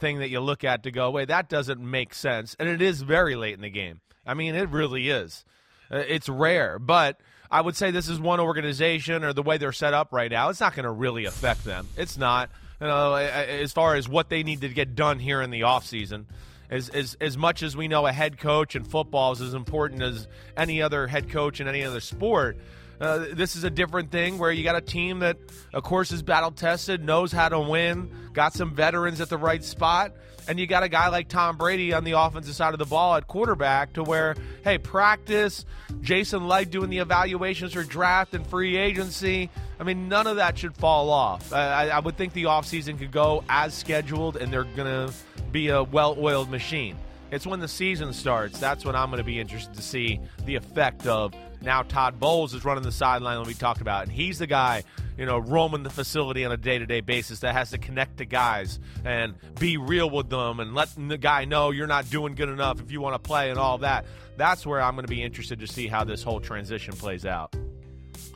[0.00, 3.00] thing that you look at to go wait that doesn't make sense and it is
[3.00, 5.46] very late in the game i mean it really is
[5.90, 9.72] uh, it's rare, but I would say this is one organization or the way they're
[9.72, 10.50] set up right now.
[10.50, 11.88] It's not going to really affect them.
[11.96, 12.50] It's not.
[12.80, 16.26] You know, as far as what they need to get done here in the offseason.
[16.70, 20.02] As, as, as much as we know a head coach in football is as important
[20.02, 22.58] as any other head coach in any other sport,
[23.00, 25.36] uh, this is a different thing where you got a team that,
[25.72, 29.62] of course, is battle tested, knows how to win, got some veterans at the right
[29.62, 30.12] spot,
[30.48, 33.14] and you got a guy like Tom Brady on the offensive side of the ball
[33.14, 34.34] at quarterback to where,
[34.64, 35.64] hey, practice,
[36.00, 39.50] Jason Licht doing the evaluations for draft and free agency.
[39.78, 41.52] I mean, none of that should fall off.
[41.52, 45.14] I, I would think the offseason could go as scheduled, and they're going to
[45.52, 46.96] be a well oiled machine.
[47.30, 48.58] It's when the season starts.
[48.58, 52.54] That's when I'm going to be interested to see the effect of now Todd Bowles
[52.54, 54.84] is running the sideline that we talked about, and he's the guy,
[55.16, 58.18] you know, roaming the facility on a day to day basis that has to connect
[58.18, 62.34] to guys and be real with them and let the guy know you're not doing
[62.34, 64.04] good enough if you want to play and all that.
[64.36, 67.54] That's where I'm going to be interested to see how this whole transition plays out.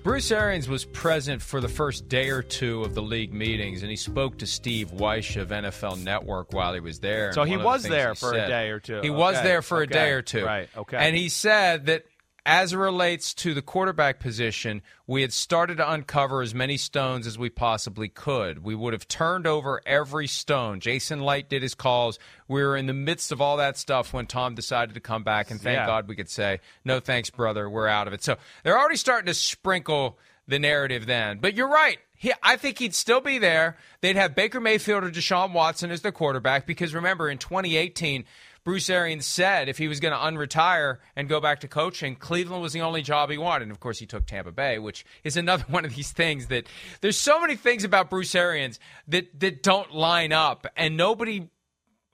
[0.02, 3.90] Bruce Arians was present for the first day or two of the league meetings, and
[3.90, 7.32] he spoke to Steve Wyche of NFL Network while he was there.
[7.32, 9.00] So he was there he for a day or two.
[9.00, 10.44] He was there for okay, a day or two.
[10.44, 10.96] right, okay.
[10.96, 12.04] And he said that
[12.44, 17.26] as it relates to the quarterback position, we had started to uncover as many stones
[17.26, 18.64] as we possibly could.
[18.64, 20.80] We would have turned over every stone.
[20.80, 22.18] Jason Licht did his calls.
[22.48, 25.50] We were in the midst of all that stuff when Tom decided to come back,
[25.50, 25.86] and thank Yeah.
[25.86, 28.24] God we could say, no thanks, brother, we're out of it.
[28.24, 30.18] So they're already starting to sprinkle
[30.48, 31.38] the narrative then.
[31.38, 31.98] But you're right.
[32.16, 33.76] He, I think he'd still be there.
[34.00, 38.24] They'd have Baker Mayfield or Deshaun Watson as their quarterback because remember, in 2018,
[38.64, 42.62] Bruce Arians said if he was going to unretire and go back to coaching, Cleveland
[42.62, 43.64] was the only job he wanted.
[43.64, 46.66] And of course, he took Tampa Bay, which is another one of these things that
[47.00, 51.48] there's so many things about Bruce Arians that, that don't line up, and nobody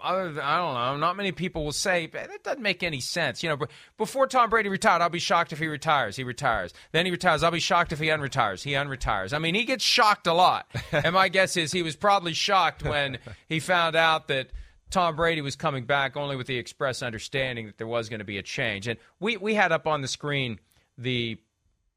[0.01, 3.01] other than, I don't know, not many people will say "But that doesn't make any
[3.01, 3.43] sense.
[3.43, 6.15] You know, before Tom Brady retired, I'll be shocked if he retires.
[6.15, 6.73] He retires.
[6.93, 7.43] Then he retires.
[7.43, 8.63] I'll be shocked if he unretires.
[8.63, 9.33] He unretires.
[9.33, 10.71] I mean, he gets shocked a lot.
[10.93, 13.19] and my guess is he was probably shocked when
[13.49, 14.51] he found out that
[14.91, 18.25] Tom Brady was coming back only with the express understanding that there was going to
[18.25, 18.89] be a change.
[18.89, 20.59] And we we had up on the screen
[20.97, 21.39] the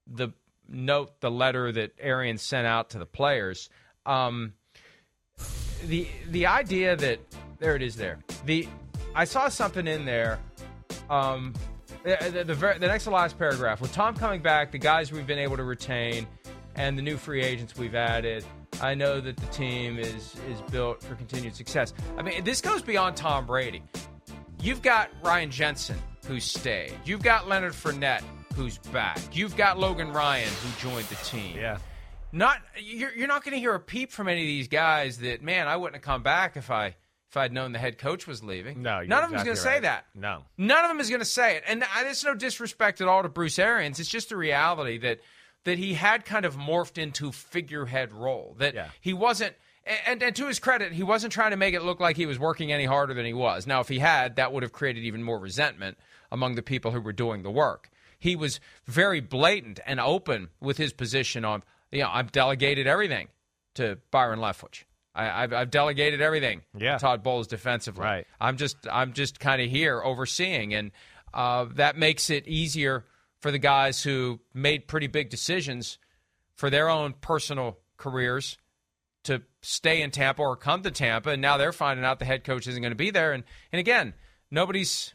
[0.08, 0.30] the
[0.68, 3.70] note, the letter that Arian sent out to the players.
[4.06, 4.54] Um,
[5.86, 7.20] the the idea that
[7.60, 8.20] there it is there.
[8.46, 8.68] The
[9.16, 10.40] I saw something in there.
[11.10, 11.54] Um,
[12.04, 15.28] the, the, the, the next to last paragraph with Tom coming back, the guys we've
[15.28, 16.26] been able to retain,
[16.76, 18.44] and the new free agents we've added.
[18.82, 21.94] I know that the team is is built for continued success.
[22.18, 23.84] I mean, this goes beyond Tom Brady.
[24.62, 26.94] You've got Ryan Jensen who stayed.
[27.06, 28.24] You've got Leonard Fournette
[28.56, 29.20] who's back.
[29.34, 31.78] You've got Logan Ryan who joined the team Yeah.
[32.32, 35.42] not you're, you're not going to hear a peep from any of these guys that
[35.42, 36.96] man I wouldn't have come back if I
[37.30, 38.82] if I'd known the head coach was leaving.
[38.82, 40.06] No, you're none of them is going to say that.
[40.14, 40.44] No.
[40.58, 43.30] none of them is going to say it, and it's no disrespect at all to
[43.30, 44.02] Bruce Arians.
[44.02, 45.22] It's just a reality that
[45.64, 48.56] that he had kind of morphed into figurehead role.
[48.60, 48.90] That Yeah.
[49.00, 49.56] he wasn't.
[50.06, 52.38] And, and to his credit, he wasn't trying to make it look like he was
[52.38, 53.66] working any harder than he was.
[53.66, 55.98] Now, if he had, that would have created even more resentment
[56.32, 57.90] among the people who were doing the work.
[58.20, 63.30] He was very blatant and open with his position on, you know, I've delegated everything
[63.76, 64.84] to Byron Leftwich.
[65.16, 66.94] I, I've, I've delegated everything Yeah.
[66.94, 68.04] to Todd Bowles defensively.
[68.04, 68.28] Right.
[68.40, 70.92] I'm just I'm just kind of here overseeing, and
[71.34, 73.04] uh, that makes it easier
[73.42, 75.98] for the guys who made pretty big decisions
[76.56, 78.58] for their own personal careers
[79.24, 82.44] to stay in Tampa or come to Tampa, and now they're finding out the head
[82.44, 84.14] coach isn't going to be there, and and again,
[84.50, 85.14] nobody's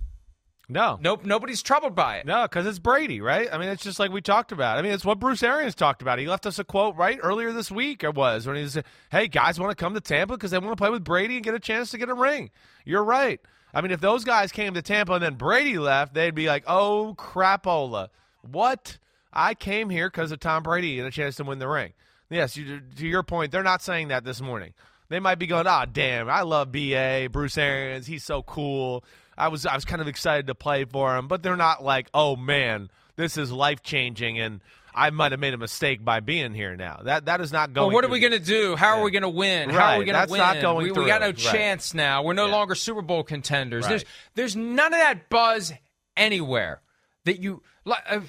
[0.69, 0.99] No.
[1.01, 2.27] nope nobody's troubled by it.
[2.27, 3.49] No, because it's Brady, right?
[3.53, 4.79] I mean, it's just like we talked about.
[4.79, 6.19] I mean, it's what Bruce Arians talked about.
[6.19, 8.05] He left us a quote right earlier this week.
[8.05, 10.73] It was when he said, "Hey, guys, want to come to Tampa because they want
[10.73, 12.51] to play with Brady and get a chance to get a ring."
[12.85, 13.41] You're right.
[13.75, 16.65] I mean, if those guys came to Tampa and then Brady left, they'd be like,
[16.67, 18.09] "Oh crapola,
[18.43, 18.99] what?
[19.33, 21.93] I came here because of Tom Brady and a chance to win the ring."
[22.31, 24.73] Yes, you, to your point, they're not saying that this morning.
[25.09, 28.07] They might be going, "Ah, damn, I love BA Bruce Arians.
[28.07, 29.05] He's so cool."
[29.39, 32.09] I was I was kind of excited to play for him, but they're not like,
[32.15, 34.61] "Oh man, this is life changing," and
[34.97, 37.01] I might have made a mistake by being here now.
[37.05, 37.89] That that is not going.
[37.89, 38.75] Well, what are we going to do?
[38.77, 39.69] How are we going to win?
[39.69, 40.39] How are Right, we going to that's win?
[40.39, 41.37] not going we, we got no Right.
[41.37, 42.23] chance now.
[42.23, 42.53] We're no Yeah.
[42.53, 43.85] longer Super Bowl contenders.
[43.85, 43.91] Right.
[43.91, 45.73] There's there's none of that buzz
[46.17, 46.81] anywhere
[47.25, 48.03] that you like.
[48.09, 48.21] Uh,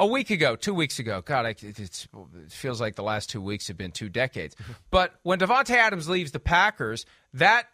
[0.00, 2.06] a week ago, two weeks ago, God, I, it,
[2.50, 4.56] feels like the last two weeks have been two decades.
[4.90, 7.68] but when Davante Adams leaves the Packers, that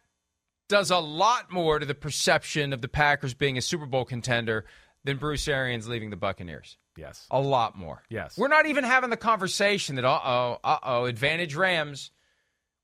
[0.68, 4.66] does a lot more to the perception of the Packers being a Super Bowl contender
[5.02, 6.76] than Bruce Arians leaving the Buccaneers.
[7.00, 7.26] Yes.
[7.30, 8.02] A lot more.
[8.08, 8.36] Yes.
[8.38, 12.10] We're not even having the conversation that, uh oh, uh oh, advantage Rams.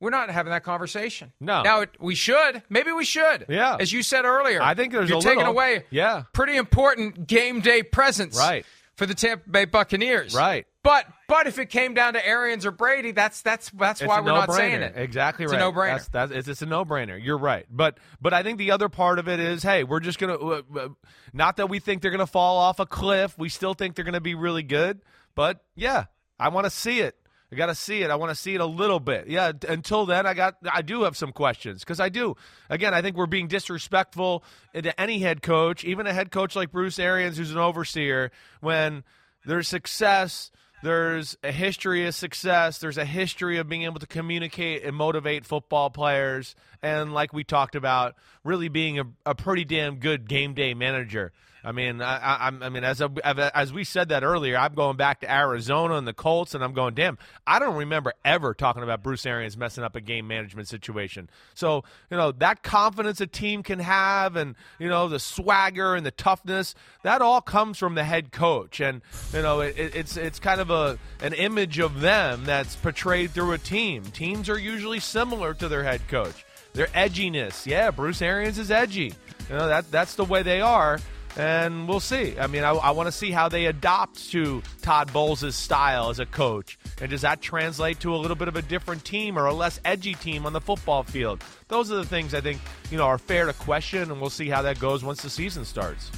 [0.00, 1.32] We're not having that conversation.
[1.40, 1.62] No.
[1.62, 2.62] Now, it, we should.
[2.68, 3.46] Maybe we should.
[3.48, 3.76] Yeah.
[3.80, 4.60] As you said earlier.
[4.62, 5.52] I think there's You're a taking little.
[5.52, 6.24] away Yeah.
[6.34, 8.66] pretty important game day presence Right.
[8.96, 10.34] for the Tampa Bay Buccaneers.
[10.34, 10.66] Right.
[10.86, 14.20] But but if it came down to Arians or Brady, that's that's that's It's why
[14.20, 14.56] we're not no-brainer.
[14.56, 14.92] saying it.
[14.96, 15.60] Exactly It's right.
[15.60, 15.92] a no-brainer.
[15.96, 17.22] That's, that's, it's, it's a no-brainer.
[17.22, 17.66] You're right.
[17.68, 20.36] But but I think the other part of it is, hey, we're just gonna.
[20.36, 20.88] Uh, uh,
[21.32, 23.36] not that we think they're gonna fall off a cliff.
[23.36, 25.00] We still think they're gonna be really good.
[25.34, 26.04] But yeah,
[26.38, 27.16] I want to see it.
[27.52, 28.10] I got to see it.
[28.10, 29.28] I want to see it a little bit.
[29.28, 29.52] Yeah.
[29.68, 30.56] Until then, I got.
[30.68, 32.34] I do have some questions because I do.
[32.68, 34.42] Again, I think we're being disrespectful
[34.74, 39.04] to any head coach, even a head coach like Bruce Arians, who's an overseer, when
[39.44, 40.50] there's success.
[40.82, 42.78] There's a history of success.
[42.78, 46.54] There's a history of being able to communicate and motivate football players.
[46.82, 48.14] And like we talked about,
[48.44, 51.32] really being a, a pretty damn good game day manager.
[51.64, 53.10] I mean, I, I, I'm- mean, as a,
[53.58, 56.74] as we said that earlier, I'm going back to Arizona and the Colts, and I'm
[56.74, 60.68] going, damn, I don't remember ever talking about Bruce Arians messing up a game management
[60.68, 61.28] situation.
[61.54, 66.06] So, you know, that confidence a team can have, and you know, the swagger and
[66.06, 69.02] the toughness, that all comes from the head coach, and
[69.32, 73.52] you know, it- it's it's kind of a an image of them that's portrayed through
[73.52, 74.02] a team.
[74.04, 76.44] Teams are usually similar to their head coach.
[76.74, 79.14] Their edginess, yeah, Bruce Arians is edgy.
[79.48, 80.98] You know that that's the way they are.
[81.36, 82.38] and we'll see.
[82.38, 86.18] I mean, I, I want to see how they adopt to Todd Bowles' style as
[86.18, 86.78] a coach.
[87.00, 89.78] And does that translate to a little bit of a different team or a less
[89.84, 91.44] edgy team on the football field?
[91.68, 92.60] Those are the things I think,
[92.90, 95.64] you know, are fair to question, and we'll see how that goes once the season
[95.66, 96.10] starts.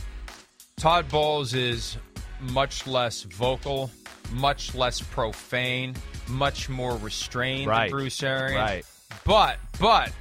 [0.77, 1.97] Todd Bowles is
[2.41, 3.91] much less vocal,
[4.31, 5.95] much less profane,
[6.29, 7.91] much more restrained right.
[7.91, 8.57] than Bruce Arians.
[8.57, 8.85] Right.
[9.25, 10.13] But, but,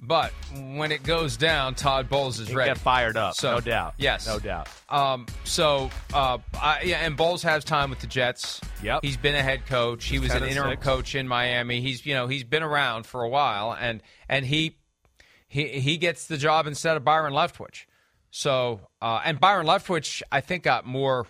[0.00, 2.70] but when it goes down, Todd Bowles is He ready.
[2.70, 3.94] get fired up, So, no doubt.
[3.98, 4.68] Yes, no doubt.
[4.88, 8.60] Um, so, uh, I, yeah, and Bowles has time with the Jets.
[8.82, 9.00] Yep.
[9.02, 10.06] he's been a head coach.
[10.06, 10.84] He was an interim six.
[10.84, 11.80] coach in Miami.
[11.82, 14.78] He's you know he's been around for a while, and and he
[15.46, 17.84] he he gets the job instead of Byron Leftwich.
[18.30, 21.26] So, uh, and Byron Leftwich, I think, got more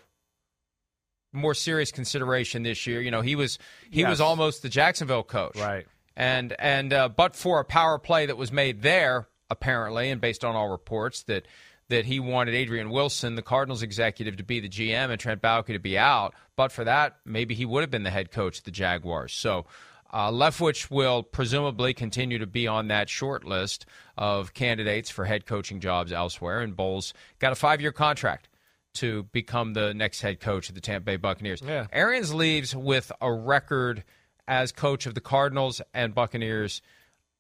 [1.33, 3.01] more serious consideration this year.
[3.01, 3.59] You know, he was
[3.91, 4.11] he Yes.
[4.11, 5.87] was almost the Jacksonville coach, Right.
[6.17, 10.45] and and uh, but for a power play that was made there, apparently, and based
[10.45, 11.47] on all reports that
[11.89, 15.73] that he wanted Adrian Wilson, the Cardinals executive, to be the GM and Trent Baalke
[15.73, 16.35] to be out.
[16.55, 19.33] But for that, maybe he would have been the head coach of the Jaguars.
[19.33, 19.67] So.
[20.13, 23.87] Uh, Leftwich will presumably continue to be on that short list
[24.19, 26.63] of candidates for head coaching jobs elsewhere.
[26.63, 28.49] And Bowles got a five year contract
[28.95, 31.63] to become the next head coach of the Tampa Bay Buccaneers.
[31.65, 31.87] Yeah.
[31.93, 34.05] Arians leaves with a record
[34.49, 36.83] as coach of the Cardinals and Buccaneers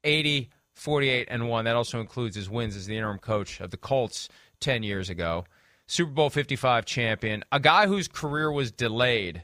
[0.05, 1.65] 80, 48, and 1.
[1.65, 4.29] That also includes his wins as the interim coach of the Colts
[4.61, 5.45] 10 years ago.
[5.87, 9.43] Super Bowl 55 champion, a guy whose career was delayed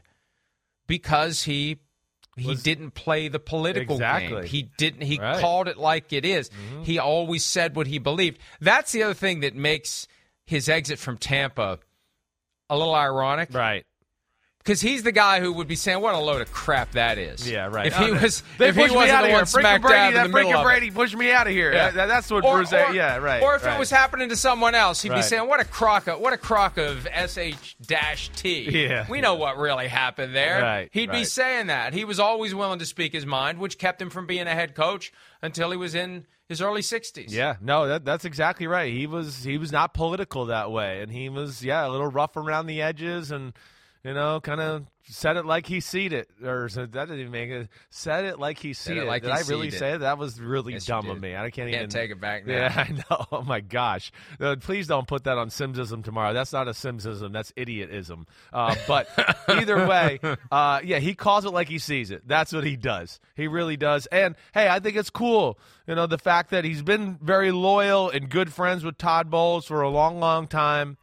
[0.87, 1.77] because he
[2.37, 4.41] he Was- didn't play the political Exactly.
[4.41, 4.45] game.
[4.45, 5.39] He didn't he Right.
[5.41, 6.49] called it like it is.
[6.51, 6.83] Mm-hmm.
[6.83, 8.37] He always said what he believed.
[8.61, 10.07] That's the other thing that makes
[10.45, 11.79] his exit from Tampa
[12.69, 13.85] a little ironic Right.
[14.67, 17.49] Because he's the guy who would be saying, "What a load of crap that is."
[17.49, 17.87] Yeah, right.
[17.87, 20.13] If he Oh, was, they if he me wasn't out the one smack dab in
[20.15, 21.71] that the middle of Brady pushed me out of here.
[21.71, 21.91] Yeah.
[21.91, 22.73] That- that's what Or, Bruce.
[22.73, 23.41] or- yeah, right.
[23.41, 23.75] Or if right.
[23.75, 26.37] it was happening to someone else, he'd be saying, "What a crock of what a
[26.37, 29.05] crock of sh dash t." Yeah.
[29.09, 30.61] we know what really happened there.
[30.61, 31.93] Right, He'd be saying that.
[31.93, 34.75] He was always willing to speak his mind, which kept him from being a head
[34.75, 37.33] coach until he was in his early sixties.
[37.33, 38.91] Yeah, no, that, that's exactly right.
[38.91, 42.35] He was he was not political that way, and he was yeah a little rough
[42.35, 43.53] around the edges, and
[44.03, 47.31] you know, kind of said it like he seed it, or so that didn't even
[47.31, 47.69] make it.
[47.89, 49.99] Said it like he seed it like did I really say it?
[49.99, 51.35] That was really Yes, dumb of me.
[51.35, 52.53] I can't, Can't even take it back now.
[52.53, 53.25] Yeah, I know.
[53.31, 54.11] Oh my gosh!
[54.39, 56.33] Uh, please don't put that on Simsism tomorrow.
[56.33, 57.31] That's not a Simsism.
[57.31, 58.27] That's idiotism.
[58.51, 59.07] Uh, but
[59.47, 60.19] either way,
[60.51, 62.27] uh, yeah, he calls it like he sees it.
[62.27, 63.19] That's what he does.
[63.35, 64.07] He really does.
[64.07, 65.57] And hey, I think it's cool.
[65.87, 69.65] You know, the fact that he's been very loyal and good friends with Todd Bowles
[69.65, 70.97] for a long, long time.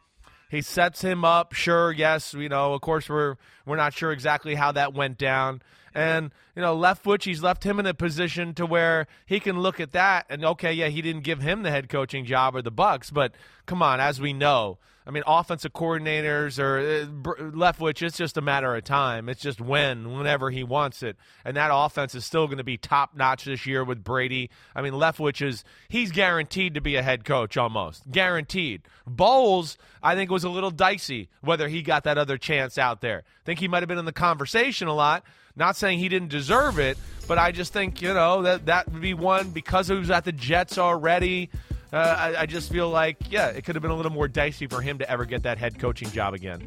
[0.49, 1.53] He sets him up.
[1.53, 2.73] Sure, yes, you know.
[2.73, 3.35] Of course, we're
[3.65, 5.61] we're not sure exactly how that went down.
[5.93, 9.79] And you know, Leftwich, he's left him in a position to where he can look
[9.79, 12.71] at that and okay, yeah, he didn't give him the head coaching job or the
[12.71, 13.33] Bucs, but
[13.65, 14.77] come on, as we know,
[15.07, 19.29] I mean, offensive coordinators or uh, Leftwich, it's just a matter of time.
[19.29, 22.77] It's just when, whenever he wants it, and that offense is still going to be
[22.77, 24.49] top notch this year with Brady.
[24.75, 28.81] I mean, Leftwich is he's guaranteed to be a head coach almost guaranteed.
[29.05, 33.23] Bowles, I think, was a little dicey whether he got that other chance out there.
[33.25, 35.23] I think he might have been in the conversation a lot.
[35.55, 36.97] Not saying he didn't deserve it,
[37.27, 40.25] but I just think you know that that would be one because he was at
[40.25, 41.49] the Jets already.
[41.93, 44.67] Uh, I, I just feel like yeah, it could have been a little more dicey
[44.67, 46.61] for him to ever get that head coaching job again.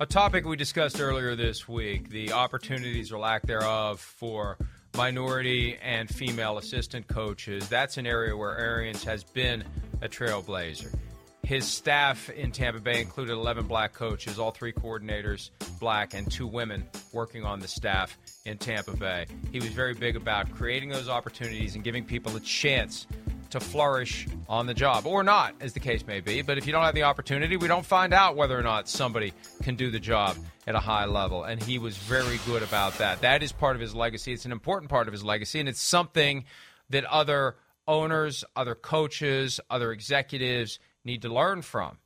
[0.00, 4.56] A topic we discussed earlier this week the opportunities or lack thereof for
[4.96, 7.68] minority and female assistant coaches.
[7.68, 9.64] That's an area where Arians has been
[10.00, 10.94] a trailblazer.
[11.42, 15.50] His staff in Tampa Bay included 11 black coaches, all three coordinators
[15.80, 19.26] black, and two women working on the staff in Tampa Bay.
[19.50, 23.06] He was very big about creating those opportunities and giving people a chance
[23.50, 26.42] to flourish on the job, or not, as the case may be.
[26.42, 29.32] But if you don't have the opportunity, we don't find out whether or not somebody
[29.62, 30.36] can do the job
[30.66, 31.44] at a high level.
[31.44, 33.20] And he was very good about that.
[33.22, 34.32] That is part of his legacy.
[34.32, 36.44] It's an important part of his legacy, and it's something
[36.90, 41.98] that other owners, other coaches, other executives need to learn from.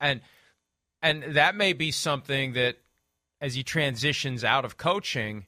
[0.00, 0.20] And
[1.00, 2.78] and that may be something that
[3.40, 5.46] as he transitions out of coaching,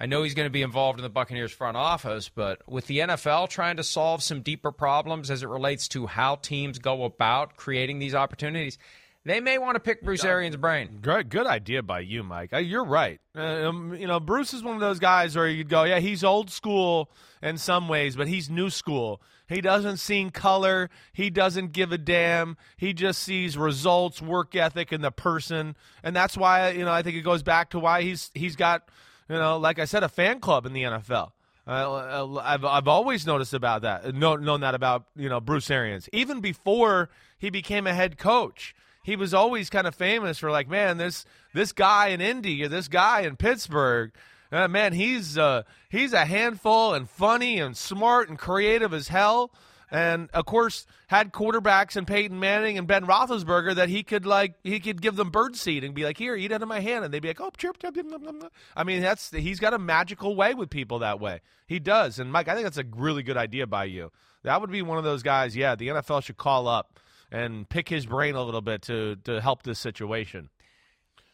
[0.00, 3.00] I know he's going to be involved in the Buccaneers front office, but with the
[3.00, 7.56] NFL trying to solve some deeper problems as it relates to how teams go about
[7.56, 8.78] creating these opportunities,
[9.26, 11.00] they may want to pick Bruce Arians' brain.
[11.02, 12.54] Good, good idea by you, Mike.
[12.54, 13.20] Uh, You're right.
[13.36, 16.24] Uh, um, you know, Bruce is one of those guys where you'd go, yeah, he's
[16.24, 17.10] old school
[17.42, 19.20] in some ways, but he's new school.
[19.50, 20.88] He doesn't see color.
[21.12, 22.56] He doesn't give a damn.
[22.78, 27.02] He just sees results, work ethic, and the person, and that's why you know I
[27.02, 28.88] think it goes back to why he's he's got
[29.30, 31.30] you know, like I said, a fan club in the NFL.
[31.66, 36.08] Uh, I've I've always noticed about that, known, known that about you know Bruce Arians.
[36.12, 38.74] Even before he became a head coach,
[39.04, 41.24] he was always kind of famous for like, man, this
[41.54, 44.10] this guy in Indy, or this guy in Pittsburgh,
[44.50, 49.52] uh, man, he's uh, he's a handful and funny and smart and creative as hell
[49.90, 54.54] and of course had quarterbacks and Peyton Manning and Ben Roethlisberger that he could like
[54.62, 57.04] he could give them bird seed and be like, here, eat out of my hand,
[57.04, 58.52] and they'd be like, oh, chirp, chirp, chirp, chirp.
[58.76, 61.40] I mean, that's he's got a magical way with people that way.
[61.66, 64.10] He does, and Mike, I think that's a really good idea by you.
[64.42, 65.56] That would be one of those guys.
[65.56, 66.98] Yeah, the NFL should call up
[67.30, 70.50] and pick his brain a little bit to to help this situation.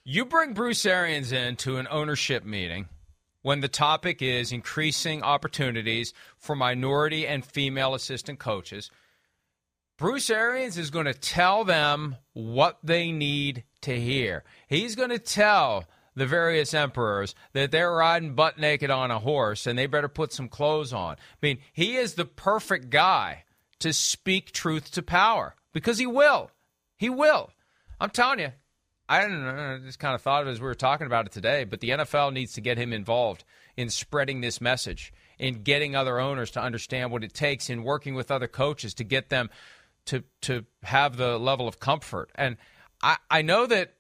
[0.04, 2.88] You bring Bruce Arians in to an ownership meeting
[3.46, 8.90] when the topic is increasing opportunities for minority and female assistant coaches.
[9.96, 14.42] Bruce Arians is going to tell them what they need to hear.
[14.66, 15.84] He's going to tell
[16.16, 20.32] the various emperors that they're riding butt naked on a horse and they better put
[20.32, 21.12] some clothes on.
[21.14, 23.44] I mean, he is the perfect guy
[23.78, 26.50] to speak truth to power because he will.
[26.98, 27.50] He will.
[28.00, 28.50] I'm telling you,
[29.08, 29.74] I don't know.
[29.74, 31.80] I just kind of thought of it as we were talking about it today, but
[31.80, 33.44] the NFL needs to get him involved
[33.76, 38.14] in spreading this message, in getting other owners to understand what it takes, in working
[38.14, 39.50] with other coaches to get them
[40.06, 42.30] to to have the level of comfort.
[42.34, 42.56] And
[43.02, 43.94] I, I know that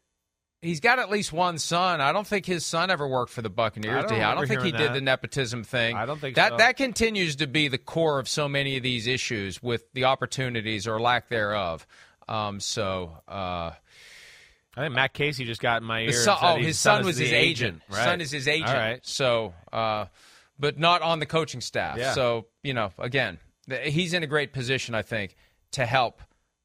[0.60, 2.00] he's got at least one son.
[2.00, 4.06] I don't think his son ever worked for the Buccaneers.
[4.06, 4.78] I don't, I don't think he that.
[4.78, 5.94] did the nepotism thing.
[5.94, 6.56] I don't think that so.
[6.56, 10.88] that continues to be the core of so many of these issues with the opportunities
[10.88, 11.86] or lack thereof.
[12.28, 13.18] Um, so.
[13.28, 13.70] Uh,
[14.76, 16.12] I think Matt Casey just got in my ear.
[16.12, 17.76] Son, oh, his son, son was his agent.
[17.76, 17.82] agent.
[17.88, 18.04] Right.
[18.04, 18.68] Son is his agent.
[18.68, 19.00] All right.
[19.06, 20.06] So, uh,
[20.58, 21.98] but not on the coaching staff.
[21.98, 22.12] Yeah.
[22.12, 23.38] So, you know, again,
[23.84, 25.36] he's in a great position, I think,
[25.72, 26.20] to help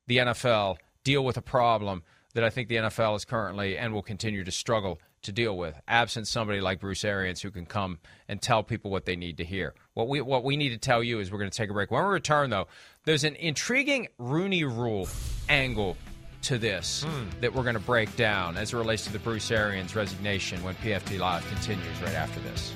[0.07, 2.03] the NFL deal with a problem
[2.33, 5.79] that I think the NFL is currently and will continue to struggle to deal with,
[5.87, 9.45] absent somebody like Bruce Arians who can come and tell people what they need to
[9.45, 9.73] hear.
[9.93, 11.91] What we what we need to tell you is we're going to take a break.
[11.91, 12.67] When we return, though,
[13.05, 15.07] there's an intriguing Rooney Rule
[15.47, 15.95] angle
[16.43, 17.25] to this Hmm.
[17.41, 20.75] that we're going to break down as it relates to the Bruce Arians resignation when
[20.75, 22.73] PFT Live continues right after this.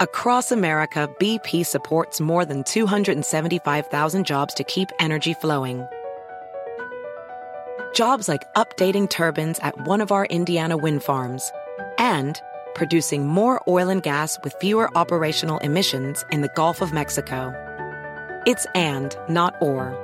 [0.00, 5.86] Across America, BP supports more than 275,000 jobs to keep energy flowing.
[7.94, 11.52] Jobs like updating turbines at one of our Indiana wind farms
[11.96, 12.40] and
[12.74, 17.54] producing more oil and gas with fewer operational emissions in the Gulf of Mexico.
[18.46, 19.96] It's and, not or.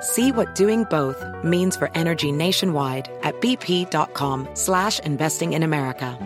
[0.00, 6.18] See what doing both means for energy nationwide at bp.com slash investing in America.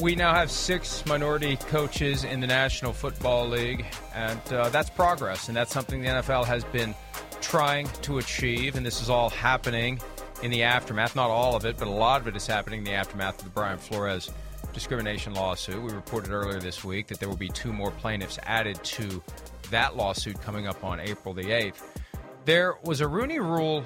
[0.00, 3.84] We now have six minority coaches in the National Football League,
[4.14, 6.94] and uh, that's progress, and that's something the NFL has been
[7.40, 10.00] trying to achieve, and this is all happening
[10.44, 11.16] in the aftermath.
[11.16, 13.44] Not all of it, but a lot of it is happening in the aftermath of
[13.44, 14.30] the Brian Flores
[14.78, 15.82] discrimination lawsuit.
[15.82, 19.20] We reported earlier this week that there will be two more plaintiffs added to
[19.72, 21.82] that lawsuit coming up on April the 8th.
[22.44, 23.84] There was a Rooney Rule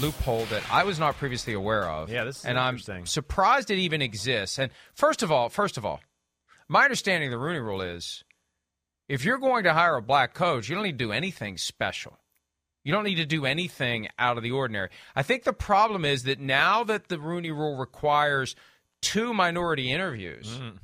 [0.00, 2.10] loophole that I was not previously aware of.
[2.10, 4.60] Yeah, this is and I'm surprised it even exists.
[4.60, 5.98] And first of all, first of all,
[6.68, 8.22] my understanding of the Rooney Rule is
[9.08, 12.20] if you're going to hire a black coach, you don't need to do anything special.
[12.84, 14.90] You don't need to do anything out of the ordinary.
[15.16, 18.54] I think the problem is that now that the Rooney Rule requires
[19.02, 20.76] two minority interviews, Mm-hmm.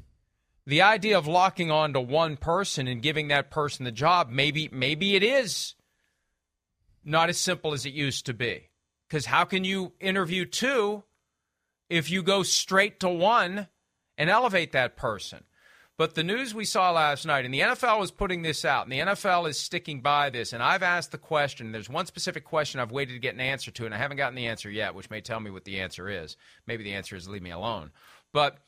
[0.66, 4.68] the idea of locking on to one person and giving that person the job, maybe
[4.70, 5.74] maybe it is
[7.04, 8.68] not as simple as it used to be.
[9.08, 11.04] Because how can you interview two
[11.88, 13.68] if you go straight to one
[14.18, 15.44] and elevate that person?
[15.98, 18.92] But the news we saw last night, and the NFL was putting this out, and
[18.92, 20.52] the NFL is sticking by this.
[20.52, 21.72] And I've asked the question.
[21.72, 24.36] There's one specific question I've waited to get an answer to, and I haven't gotten
[24.36, 26.36] the answer yet, which may tell me what the answer is.
[26.68, 27.90] Maybe the answer is leave me alone.
[28.32, 28.58] But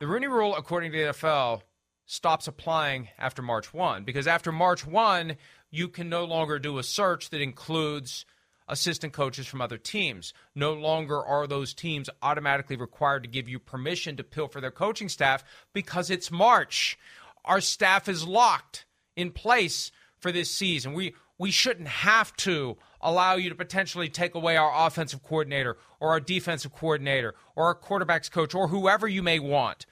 [0.00, 1.60] the Rooney Rule, according to the NFL,
[2.06, 5.36] stops applying after March 1 because after March 1,
[5.70, 8.24] you can no longer do a search that includes
[8.68, 10.32] assistant coaches from other teams.
[10.54, 15.08] No longer are those teams automatically required to give you permission to pilfer their coaching
[15.08, 16.98] staff because it's March.
[17.44, 20.92] Our staff is locked in place for this season.
[20.94, 26.10] We we shouldn't have to allow you to potentially take away our offensive coordinator or
[26.10, 29.86] our defensive coordinator or our quarterbacks coach or whoever you may want.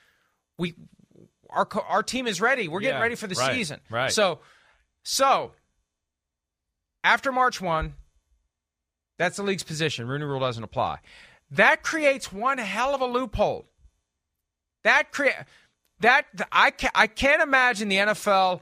[0.58, 0.74] We
[1.50, 2.66] our our team is ready.
[2.66, 3.80] We're getting Yeah, ready for the right, season.
[3.90, 4.10] right.
[4.10, 4.40] So
[5.04, 5.52] so
[7.04, 7.94] after March 1,
[9.18, 10.08] that's the league's position.
[10.08, 10.98] Rooney Rule doesn't apply.
[11.50, 13.66] That creates one hell of a loophole.
[14.82, 15.34] That create
[16.00, 18.60] that I can I can't imagine the NFL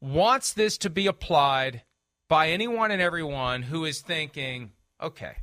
[0.00, 1.82] wants this to be applied
[2.28, 4.72] by anyone and everyone who is thinking,
[5.02, 5.36] okay,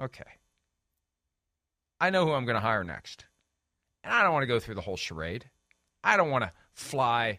[0.00, 0.24] okay,
[2.00, 3.24] I know who I'm going to hire next.
[4.02, 5.46] And I don't want to go through the whole charade.
[6.02, 7.38] I don't want to fly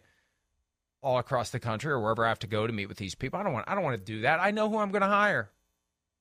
[1.03, 3.39] all across the country or wherever I have to go to meet with these people.
[3.39, 4.39] I don't want I don't want to do that.
[4.39, 5.51] I know who I'm going to hire.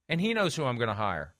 [0.09, 1.35] And he knows who I'm going to hire.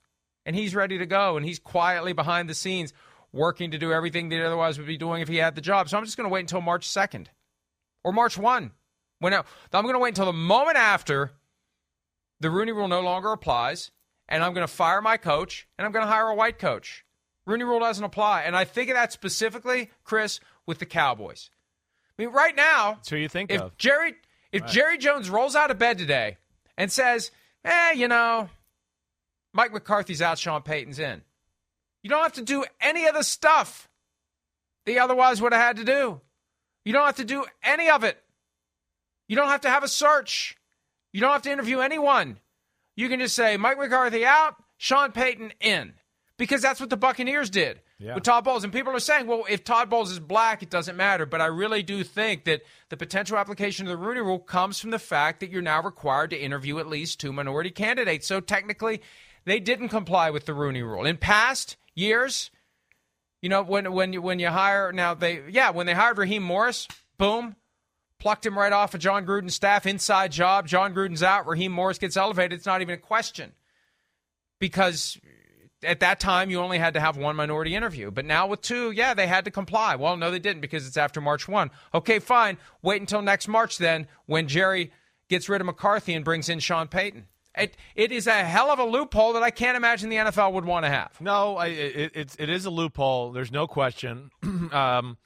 [0.47, 2.93] And he's ready to go and he's quietly behind the scenes
[3.33, 5.89] working to do everything that he otherwise would be doing if he had the job.
[5.89, 7.27] So I'm just going to wait until March 2nd
[8.05, 8.71] or March 1.
[9.19, 9.43] When I,
[9.73, 11.33] I'm going to wait until the moment after
[12.41, 13.91] the Rooney rule no longer applies
[14.29, 17.05] and I'm going to fire my coach and I'm going to hire a white coach.
[17.47, 18.43] Rooney rule doesn't apply.
[18.43, 21.51] And I think of that specifically, Chris, with the Cowboys.
[22.19, 23.77] I mean, right now, That's who you think if of.
[23.77, 24.15] Jerry
[24.53, 24.71] if Right.
[24.71, 26.37] Jerry Jones rolls out of bed today
[26.79, 27.33] and says,
[27.65, 28.49] "Eh, you know,
[29.53, 31.23] Mike McCarthy's out, Sean Payton's in,"
[32.03, 33.89] you don't have to do any of the stuff
[34.87, 36.21] you otherwise would have had to do.
[36.85, 38.23] You don't have to do any of it.
[39.29, 40.57] You don't have to have a search.
[41.12, 42.39] You don't have to interview anyone.
[42.97, 45.95] You can just say Mike McCarthy out, Sean Payton in,
[46.37, 48.16] because that's what the Buccaneers did Yeah.
[48.16, 48.64] with Todd Bowles.
[48.64, 51.26] And people are saying, well, if Todd Bowles is black, it doesn't matter.
[51.26, 54.90] But I really do think that the potential application of the Rooney Rule comes from
[54.90, 58.26] the fact that you're now required to interview at least two minority candidates.
[58.26, 59.01] So technically,
[59.45, 62.51] they didn't comply with the Rooney Rule in past years.
[63.40, 66.42] You know, when when you when you hire now they yeah when they hired Raheem
[66.42, 66.88] Morris,
[67.18, 67.57] boom,
[68.18, 70.66] plucked him right off of Jon Gruden's staff, inside job.
[70.66, 71.47] Jon Gruden's out.
[71.47, 72.55] Raheem Morris gets elevated.
[72.55, 73.53] It's not even a question
[74.59, 75.18] because
[75.85, 78.11] at that time you only had to have one minority interview.
[78.11, 79.97] But now with two, yeah, they had to comply.
[79.97, 81.70] Well, no, they didn't because it's after March 1.
[81.95, 82.59] Okay, fine.
[82.82, 84.93] Wait until next March then when Jerry
[85.28, 87.26] gets rid of McCarthy and brings in Sean Payton.
[87.57, 90.64] It, it is a hell of a loophole that I can't imagine the NFL would
[90.64, 91.20] want to have.
[91.20, 93.30] No, I, it, it's it is a loophole.
[93.30, 94.30] There's no question.
[94.72, 95.16] um,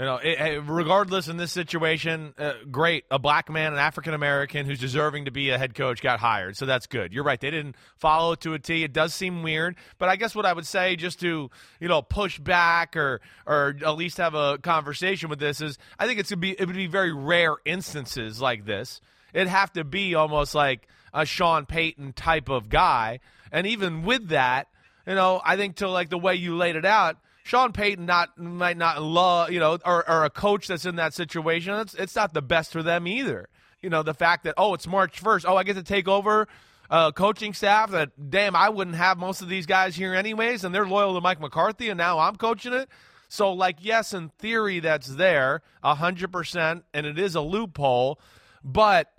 [0.00, 3.04] you know, it, regardless in this situation, uh, great.
[3.10, 6.56] A black man, an African American who's deserving to be a head coach, got hired.
[6.56, 7.12] So that's good.
[7.12, 7.38] You're right.
[7.38, 8.82] They didn't follow it to a T.
[8.82, 12.00] It does seem weird, but I guess what I would say, just to you know,
[12.00, 16.30] push back or or at least have a conversation with this is, I think it's
[16.30, 19.02] gonna be it would be very rare instances like this.
[19.34, 23.20] It'd have to be almost like a Sean Payton type of guy,
[23.52, 24.68] and even with that,
[25.06, 28.38] you know, I think to like the way you laid it out, Sean Payton not
[28.38, 31.74] might not love, you know, or, or a coach that's in that situation.
[31.74, 33.48] It's it's not the best for them either.
[33.80, 35.46] You know, the fact that oh, it's March first.
[35.46, 36.48] Oh, I get to take over
[36.90, 40.74] a coaching staff that damn I wouldn't have most of these guys here anyways, and
[40.74, 42.88] they're loyal to Mike McCarthy, and now I'm coaching it.
[43.28, 48.20] So, like, yes, in theory, that's there, hundred percent, and it is a loophole,
[48.64, 49.12] but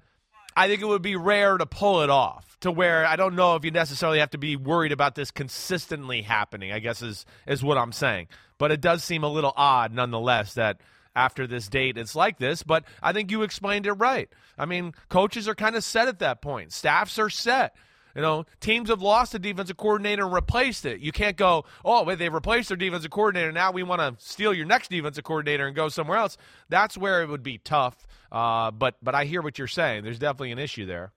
[0.62, 3.56] I think it would be rare to pull it off to where I don't know
[3.56, 7.64] if you necessarily have to be worried about this consistently happening, I guess is is
[7.64, 8.28] what I'm saying.
[8.60, 10.80] But it does seem a little odd nonetheless that
[11.16, 14.30] after this date it's like this, but I think you explained it right.
[14.56, 16.74] I mean, coaches are kind of set at that point.
[16.74, 17.76] Staffs are set.
[18.16, 21.00] You know, teams have lost a defensive coordinator and replaced it.
[21.00, 23.52] You can't go, oh, wait, they replaced their defensive coordinator.
[23.52, 26.38] Now we want to steal your next defensive coordinator and go somewhere else.
[26.70, 28.08] That's where it would be tough.
[28.32, 30.04] Uh, but but I hear what you're saying.
[30.04, 31.12] There's definitely an issue there.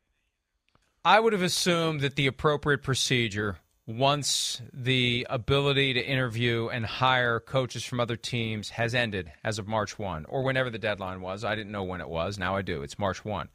[1.04, 7.40] I would have assumed that the appropriate procedure, once the ability to interview and hire
[7.40, 11.44] coaches from other teams has ended as of March 1, or whenever the deadline was.
[11.44, 12.38] I didn't know when it was.
[12.38, 12.82] Now I do.
[12.82, 13.48] It's March 1.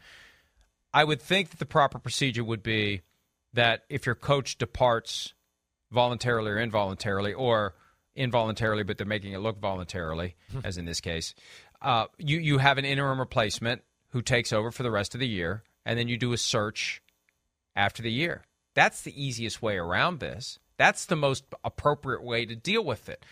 [0.94, 3.02] I would think that the proper procedure would be
[3.54, 5.34] that if your coach departs
[5.92, 7.76] voluntarily or involuntarily, or
[8.16, 11.34] involuntarily, but they're making it look voluntarily, as in this case,
[11.82, 15.28] uh, you, you have an interim replacement who takes over for the rest of the
[15.28, 17.02] year, and then you do a search
[17.76, 18.44] after the year.
[18.76, 20.60] That's the easiest way around this.
[20.78, 23.26] That's the most appropriate way to deal with it.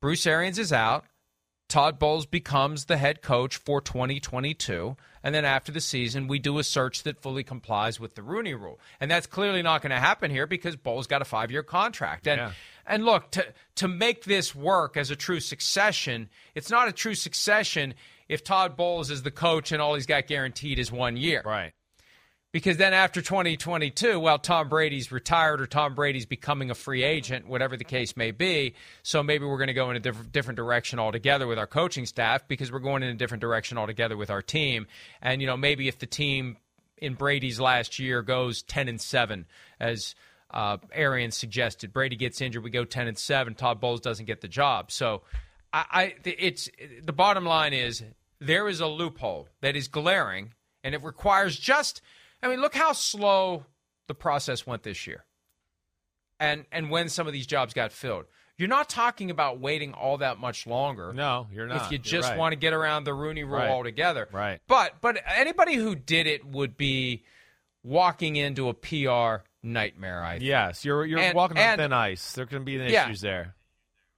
[0.00, 1.04] Bruce Arians is out.
[1.68, 4.96] Todd Bowles becomes the head coach for 2022.
[5.22, 8.54] And then after the season, we do a search that fully complies with the Rooney
[8.54, 8.78] rule.
[9.00, 12.26] And that's clearly not going to happen here because Bowles got a five year contract.
[12.26, 12.52] And, Yeah.
[12.86, 13.46] and look, to,
[13.76, 17.94] to make this work as a true succession, it's not a true succession
[18.28, 21.72] if Todd Bowles is the coach and all he's got guaranteed is one year Right.
[22.52, 27.48] Because then after 2022, well, Tom Brady's retired or Tom Brady's becoming a free agent,
[27.48, 28.74] whatever the case may be.
[29.02, 32.04] So maybe we're going to go in a diff- different direction altogether with our coaching
[32.04, 34.86] staff because we're going in a different direction altogether with our team.
[35.22, 36.58] And you know, maybe if the team
[36.98, 39.46] in Brady's last year goes 10 and 7,
[39.80, 40.14] as
[40.50, 43.54] uh, Arians suggested, Brady gets injured, we go 10 and 7.
[43.54, 44.92] Todd Bowles doesn't get the job.
[44.92, 45.22] So
[45.72, 46.68] I, I it's
[47.02, 48.04] the bottom line is
[48.40, 50.52] there is a loophole that is glaring
[50.84, 52.02] and it requires just
[52.42, 53.64] I mean look how slow
[54.08, 55.24] the process went this year.
[56.40, 58.24] And and when some of these jobs got filled.
[58.58, 61.12] You're not talking about waiting all that much longer.
[61.12, 61.86] No, you're not.
[61.86, 62.38] If you just right.
[62.38, 63.70] want to get around the Rooney rule Right.
[63.70, 64.28] altogether.
[64.30, 64.60] Right.
[64.68, 67.24] But but anybody who did it would be
[67.82, 70.22] walking into a PR nightmare.
[70.22, 70.44] I think.
[70.44, 72.32] Yes, you're you're And- walking on and- thin ice.
[72.34, 73.06] There can be Yeah.
[73.06, 73.54] issues there.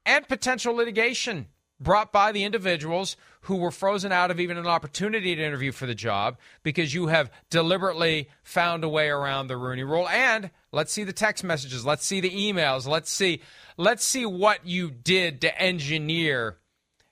[0.07, 1.47] and potential litigation
[1.85, 5.87] brought by the individuals who were frozen out of even an opportunity to interview for
[5.87, 10.09] the job because you have deliberately found a way around the Rooney Rule.
[10.09, 13.43] And let's see the text messages, let's see the emails, let's see
[13.77, 16.59] let's see what you did to engineer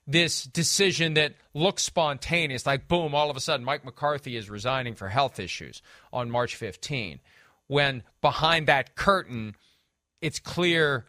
[0.05, 4.95] this decision that looks spontaneous, like boom, all of a sudden Mike McCarthy is resigning
[4.95, 7.19] for health issues on March 15,
[7.67, 9.55] when behind that curtain,
[10.21, 11.05] it's clear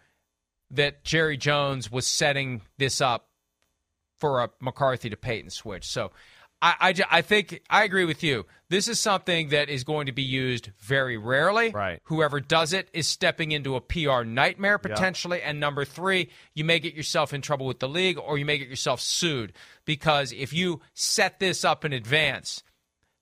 [0.70, 3.28] that Jerry Jones was setting this up
[4.18, 5.86] for a McCarthy to Payton switch.
[5.86, 6.10] So
[6.64, 8.46] I, I, I think I agree with you.
[8.70, 11.70] This is something that is going to be used very rarely.
[11.70, 12.00] Right.
[12.04, 15.42] Whoever does it is stepping into a PR nightmare potentially.
[15.42, 18.56] And number three, you may get yourself in trouble with the league or you may
[18.56, 19.52] get yourself sued
[19.84, 22.62] because if you set this up in advance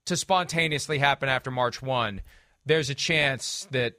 [0.07, 2.21] to spontaneously happen after March 1,
[2.65, 3.95] there's a chance that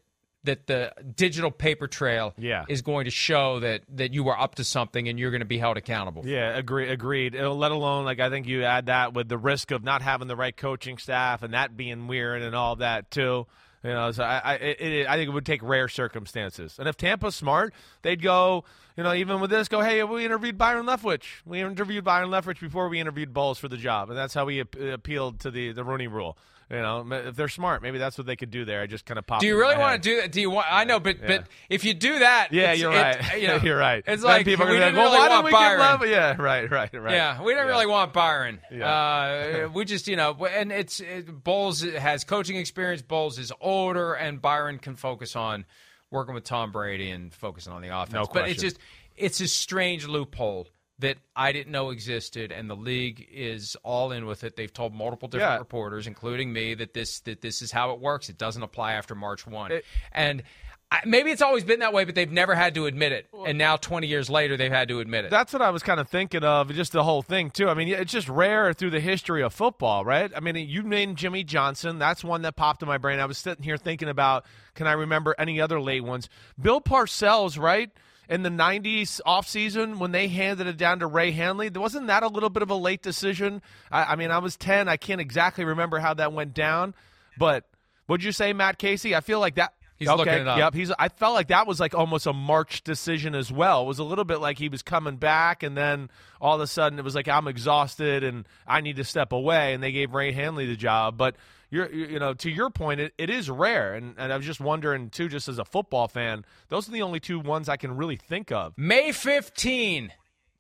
[0.46, 2.66] that the digital paper trail Yeah.
[2.68, 5.46] is going to show that that you were up to something and you're going to
[5.46, 6.24] be held accountable.
[6.26, 7.36] Yeah, agree, agreed.
[7.36, 10.28] Uh, Let alone, like I think you add that with the risk of not having
[10.28, 13.48] the right coaching staff and that being weird and all that too.
[13.86, 16.78] You know, so I, I, it, it, I think it would take rare circumstances.
[16.80, 18.64] And if Tampa's smart, they'd go,
[18.96, 21.24] you know, even with this, go, hey, we interviewed Byron Leftwich.
[21.46, 24.62] We interviewed Byron Leftwich before we interviewed Bowles for the job, and that's how we
[24.62, 26.38] ap- appealed to the the Rooney Rule.
[26.70, 28.82] You know, if they're smart, maybe that's what they could do there.
[28.82, 29.42] I just kind of pop.
[29.42, 30.32] Do you really want to do that?
[30.32, 30.66] Do you want?
[30.70, 33.42] I know, but but if you do that, Yeah, you're it- right.
[33.42, 34.04] you know, you're right.
[34.08, 35.80] It's like people are gonna be didn't like, well, why want didn't we Byron.
[36.02, 36.10] give love?
[36.10, 37.14] Yeah, right, right, right.
[37.14, 37.72] Yeah, we don't Yeah.
[37.72, 38.60] really want Byron.
[38.72, 39.66] Yeah.
[39.66, 43.02] Uh, we just, you know, and it's it, Bowles has coaching experience.
[43.02, 45.66] Bowles is older, and Byron can focus on
[46.12, 48.14] working with Tom Brady and focusing on the offense.
[48.14, 48.78] No but it's just
[49.16, 50.68] it's a strange loophole
[51.04, 54.56] that I didn't know existed, and the league is all in with it.
[54.58, 55.58] They've told multiple different Yeah.
[55.60, 58.28] reporters, including me, that this that this is how it works.
[58.30, 60.44] It doesn't apply after March one, It- and.
[60.92, 63.28] I, maybe it's always been that way, but they've never had to admit it.
[63.48, 65.32] And now, 20 years later, they've had to admit it.
[65.32, 67.68] That's what I was kind of thinking of, just the whole thing too.
[67.68, 70.32] I mean, it's just rare through the history of football, right?
[70.36, 71.98] I mean, you named Jimmy Johnson.
[71.98, 73.20] That's one that popped in my brain.
[73.20, 74.46] I was sitting here thinking about,
[74.76, 76.30] can I remember any other late ones?
[76.62, 77.90] Bill Parcells, right?
[78.34, 82.28] In the '90s offseason, when they handed it down to Ray Handley, wasn't that a
[82.28, 83.62] little bit of a late decision?
[83.92, 84.90] I, I mean, I was 10.
[84.90, 86.96] I can't exactly remember how that went down,
[87.38, 87.66] but
[88.08, 89.16] would you say Matt Casey?
[89.16, 89.76] I feel like that.
[89.98, 90.58] He's okay, looking it up.
[90.58, 90.92] Yep, he's.
[90.98, 93.84] I felt like that was like almost a March decision as well.
[93.84, 96.10] It was a little bit like he was coming back, and then
[96.42, 99.76] all of a sudden it was like I'm exhausted and I need to step away,
[99.76, 101.18] and they gave Ray Handley the job.
[101.18, 101.36] But
[101.74, 104.60] you're, you know, to your point, it, it is rare, and and I was just
[104.60, 107.98] wondering too, just as a football fan, those are the only two ones I can
[107.98, 108.78] really think of.
[108.78, 110.14] May 15.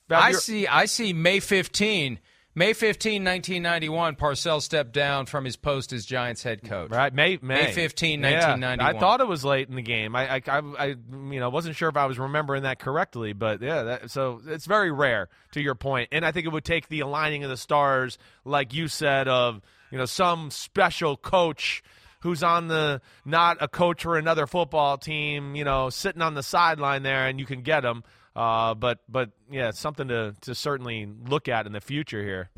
[0.09, 0.65] Now, I see.
[0.65, 1.13] I see.
[1.13, 2.19] May 15.
[2.55, 4.15] May 15, 1991.
[4.15, 6.89] Parcells stepped down from his post as Giants head coach.
[6.89, 8.95] Right, May May, May 15, Yeah, 1991.
[8.95, 10.15] I thought it was late in the game.
[10.15, 13.61] I, I, I, I, you know, wasn't sure if I was remembering that correctly, but
[13.61, 13.83] yeah.
[13.83, 17.01] That, so it's very rare, to your point, and I think it would take the
[17.01, 19.61] aligning of the stars, like you said, of
[19.93, 21.83] you know some special coach
[22.21, 26.41] who's on the not a coach for another football team, you know, sitting on the
[26.41, 28.03] sideline there, and you can get him.
[28.35, 32.49] Uh, but but yeah, it's something to to certainly look at in the future here.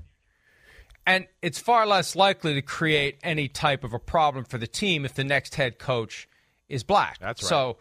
[1.06, 5.04] And it's far less likely to create any type of a problem for the team
[5.04, 6.30] if the next head coach
[6.70, 7.20] is black.
[7.20, 7.50] That's right.
[7.50, 7.78] So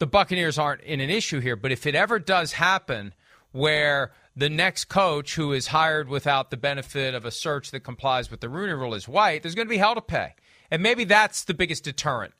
[0.00, 1.56] the Buccaneers aren't in an issue here.
[1.56, 3.14] But if it ever does happen
[3.52, 8.30] where the next coach who is hired without the benefit of a search that complies
[8.30, 10.34] with the Rooney rule is white, there's going to be hell to pay.
[10.70, 12.34] And maybe that's the biggest deterrent.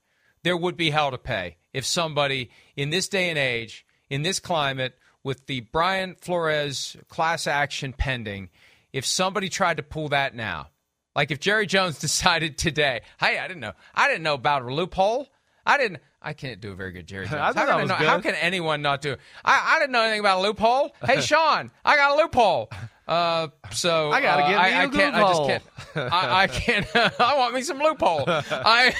[0.44, 4.38] There would be hell to pay if somebody in this day and age, in this
[4.38, 8.50] climate, with the Brian Flores class action pending,
[8.92, 10.68] if somebody tried to pull that now,
[11.16, 14.72] like if Jerry Jones decided today, hey, I didn't know, I didn't know about a
[14.72, 15.28] loophole.
[15.66, 16.00] I didn't.
[16.20, 17.40] I can't do a very good Jerry Jones.
[17.40, 19.16] How, can know- how can anyone not do?
[19.44, 20.94] I, I didn't know anything about a loophole.
[21.04, 22.70] Hey, Sean, I got a loophole.
[23.06, 25.14] Uh, so I gotta uh, give I, I can't.
[25.14, 26.12] I just can't.
[26.12, 27.20] I, I can't.
[27.20, 28.24] I want me some loophole.
[28.26, 28.94] I,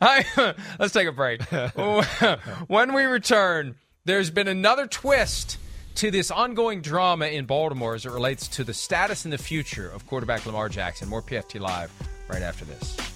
[0.00, 0.54] I.
[0.78, 1.42] Let's take a break.
[2.68, 5.58] when we return, there's been another twist
[5.96, 9.90] to this ongoing drama in Baltimore as it relates to the status and the future
[9.90, 11.08] of quarterback Lamar Jackson.
[11.08, 11.90] More PFT Live
[12.28, 13.15] right after this.